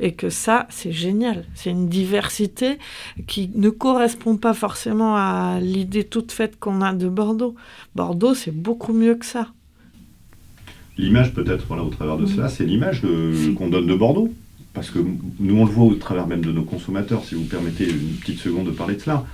Et 0.00 0.12
que 0.12 0.28
ça, 0.28 0.66
c'est 0.68 0.92
génial. 0.92 1.44
C'est 1.54 1.70
une 1.70 1.88
diversité 1.88 2.78
qui 3.26 3.50
ne 3.54 3.70
correspond 3.70 4.36
pas 4.36 4.54
forcément 4.54 5.16
à 5.16 5.58
l'idée 5.60 6.04
toute 6.04 6.32
faite 6.32 6.58
qu'on 6.58 6.80
a 6.82 6.92
de 6.92 7.08
Bordeaux. 7.08 7.54
Bordeaux, 7.94 8.34
c'est 8.34 8.54
beaucoup 8.54 8.92
mieux 8.92 9.14
que 9.14 9.26
ça. 9.26 9.48
l'image, 10.98 11.32
peut-être, 11.32 11.64
voilà, 11.66 11.82
au 11.84 11.90
travers 11.90 12.16
de 12.18 12.26
cela, 12.26 12.48
c'est 12.48 12.64
l'image 12.64 13.02
qu'on 13.56 13.68
donne 13.68 13.86
de 13.86 13.94
Bordeaux. 13.94 14.32
Parce 14.74 14.90
que 14.90 14.98
nous, 15.38 15.56
on 15.56 15.66
le 15.66 15.70
voit 15.70 15.84
au 15.84 15.94
travers 15.94 16.26
même 16.26 16.42
de 16.42 16.50
nos 16.50 16.64
consommateurs, 16.64 17.24
si 17.24 17.34
vous 17.34 17.44
permettez 17.44 17.84
une 17.90 18.16
petite 18.20 18.38
seconde 18.38 18.66
de 18.66 18.70
parler 18.70 18.96
de 18.96 19.00
cela. 19.00 19.24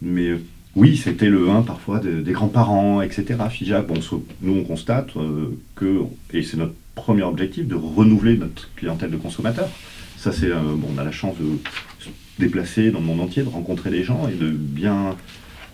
Mais 0.00 0.34
oui, 0.76 0.96
c'était 0.96 1.28
le 1.30 1.38
vin 1.44 1.62
parfois 1.62 2.00
de- 2.00 2.20
des 2.20 2.32
grands-parents, 2.32 3.00
etc. 3.02 3.24
Figeac, 3.50 3.86
bon, 3.86 4.00
so- 4.00 4.24
nous, 4.42 4.56
on 4.58 4.64
constate 4.64 5.16
euh, 5.16 5.56
que, 5.76 6.00
et 6.32 6.42
c'est 6.42 6.56
notre 6.56 6.74
premier 6.94 7.22
objectif, 7.22 7.66
de 7.66 7.74
renouveler 7.74 8.36
notre 8.36 8.72
clientèle 8.74 9.10
de 9.10 9.16
consommateurs. 9.16 9.68
Ça, 10.16 10.32
c'est, 10.32 10.50
euh, 10.50 10.60
bon, 10.76 10.88
on 10.94 10.98
a 10.98 11.04
la 11.04 11.12
chance 11.12 11.36
de 11.38 11.58
se 12.00 12.08
déplacer 12.38 12.90
dans 12.90 13.00
le 13.00 13.04
monde 13.06 13.20
entier, 13.20 13.42
de 13.42 13.48
rencontrer 13.48 13.90
les 13.90 14.02
gens 14.04 14.28
et 14.28 14.34
de 14.34 14.48
bien 14.50 15.14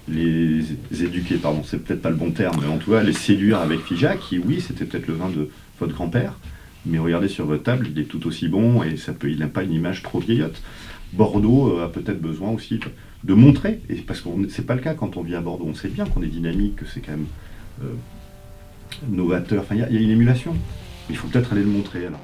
les 0.09 0.63
éduquer, 1.03 1.37
pardon, 1.37 1.63
c'est 1.65 1.79
peut-être 1.85 2.03
pas 2.03 2.11
le 2.11 2.17
bon 2.17 2.31
terme, 2.33 2.57
mais 2.61 2.67
en 2.69 2.79
tout 2.79 2.91
cas 2.91 3.03
les 3.03 3.13
séduire 3.13 3.59
avec 3.61 3.81
Figeac, 3.81 4.19
qui 4.21 4.39
oui, 4.39 4.61
c'était 4.67 4.85
peut-être 4.85 5.07
le 5.07 5.15
vin 5.15 5.29
de 5.29 5.49
votre 5.79 5.93
grand-père, 5.95 6.35
mais 6.87 6.99
regardez 6.99 7.29
sur 7.29 7.47
votre 7.47 7.63
table, 7.63 7.89
il 7.91 7.99
est 7.99 8.05
tout 8.05 8.27
aussi 8.27 8.49
bon 8.49 8.83
et 8.83 8.97
ça 8.97 9.13
peut, 9.13 9.31
il 9.31 9.39
n'a 9.39 9.49
pas 9.49 9.63
une 9.63 9.73
image 9.73 10.03
trop 10.03 10.19
vieillotte. 10.19 10.61
Bordeaux 11.13 11.77
euh, 11.77 11.85
a 11.85 11.89
peut-être 11.89 12.21
besoin 12.21 12.51
aussi 12.51 12.81
de, 13.25 13.35
montrer, 13.35 13.81
et 13.89 13.97
parce 13.97 14.21
que 14.21 14.29
c'est 14.49 14.67
pas 14.67 14.75
le 14.75 14.81
cas 14.81 14.95
quand 14.95 15.17
on 15.17 15.23
vit 15.23 15.35
à 15.35 15.41
Bordeaux, 15.41 15.67
on 15.69 15.75
sait 15.75 15.89
bien 15.89 16.07
qu'on 16.07 16.23
est 16.23 16.27
dynamique, 16.27 16.77
que 16.77 16.87
c'est 16.87 17.01
quand 17.01 17.13
même 17.13 17.27
euh, 17.83 17.93
novateur, 19.09 19.63
enfin 19.63 19.75
il 19.75 19.81
y, 19.81 19.85
a- 19.85 20.01
une 20.01 20.11
émulation. 20.11 20.57
Il 21.09 21.17
faut 21.17 21.27
peut-être 21.29 21.53
aller 21.53 21.63
le 21.63 21.69
montrer 21.69 22.07
alors. 22.07 22.21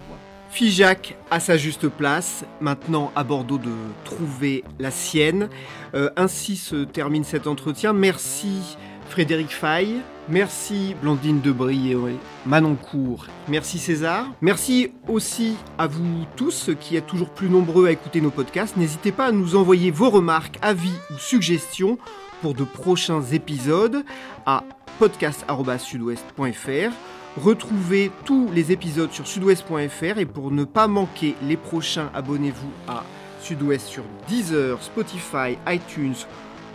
Figeac 0.51 1.16
à 1.31 1.38
sa 1.40 1.57
juste 1.57 1.88
place, 1.88 2.45
maintenant 2.61 3.12
à 3.14 3.25
Bordeaux 3.25 3.59
de 3.59 3.73
trouver 4.05 4.64
la 4.79 4.90
sienne. 4.90 5.49
Euh, 5.95 6.09
ainsi 6.16 6.57
se 6.57 6.85
termine 6.85 7.25
cet 7.25 7.47
entretien. 7.47 7.92
Merci 7.92 8.77
Frédéric 9.11 9.51
Fay, 9.51 9.97
merci 10.29 10.95
Blandine 11.01 11.41
Debray 11.41 11.93
et 11.93 11.97
Manoncourt, 12.45 13.27
merci 13.49 13.79
César. 13.79 14.27
Merci 14.41 14.93
aussi 15.09 15.57
à 15.79 15.87
vous 15.87 16.25
tous 16.37 16.71
qui 16.81 16.97
êtes 16.97 17.07
toujours 17.07 17.31
plus 17.31 17.49
nombreux 17.49 17.87
à 17.87 17.93
écouter 17.93 18.21
nos 18.21 18.31
podcasts. 18.31 18.77
N'hésitez 18.77 19.12
pas 19.12 19.27
à 19.27 19.33
nous 19.33 19.57
envoyer 19.57 19.91
vos 19.91 20.11
remarques, 20.11 20.59
avis 20.62 20.95
ou 21.11 21.19
suggestions 21.19 21.99
pour 22.43 22.55
de 22.55 22.65
prochains 22.65 23.23
épisodes 23.23 24.05
à 24.45 24.65
podcast.sudouest.fr. 24.99 26.93
Retrouvez 27.37 28.11
tous 28.25 28.51
les 28.53 28.73
épisodes 28.73 29.12
sur 29.12 29.27
sudouest.fr 29.27 30.19
et 30.19 30.27
pour 30.27 30.51
ne 30.51 30.65
pas 30.65 30.89
manquer 30.89 31.35
les 31.43 31.57
prochains, 31.59 32.11
abonnez-vous 32.15 32.71
à 32.89 33.05
Sudouest 33.41 33.87
sur 33.87 34.05
Deezer, 34.27 34.83
Spotify, 34.83 35.59
iTunes 35.69 36.15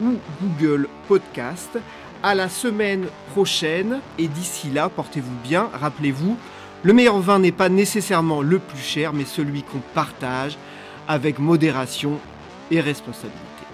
ou 0.02 0.18
Google 0.42 0.88
Podcast. 1.08 1.78
À 2.24 2.36
la 2.36 2.50
semaine 2.50 3.08
prochaine 3.32 4.00
et 4.20 4.28
d'ici 4.28 4.70
là, 4.70 4.90
portez-vous 4.90 5.36
bien. 5.44 5.72
Rappelez-vous, 5.74 6.38
le 6.84 6.94
meilleur 6.94 7.20
vin 7.20 7.40
n'est 7.40 7.52
pas 7.52 7.68
nécessairement 7.68 8.44
le 8.44 8.60
plus 8.60 8.80
cher, 8.80 9.12
mais 9.12 9.26
celui 9.26 9.64
qu'on 9.64 9.82
partage 9.96 10.56
avec 11.08 11.40
modération 11.40 12.20
et 12.70 12.80
responsabilité. 12.80 13.71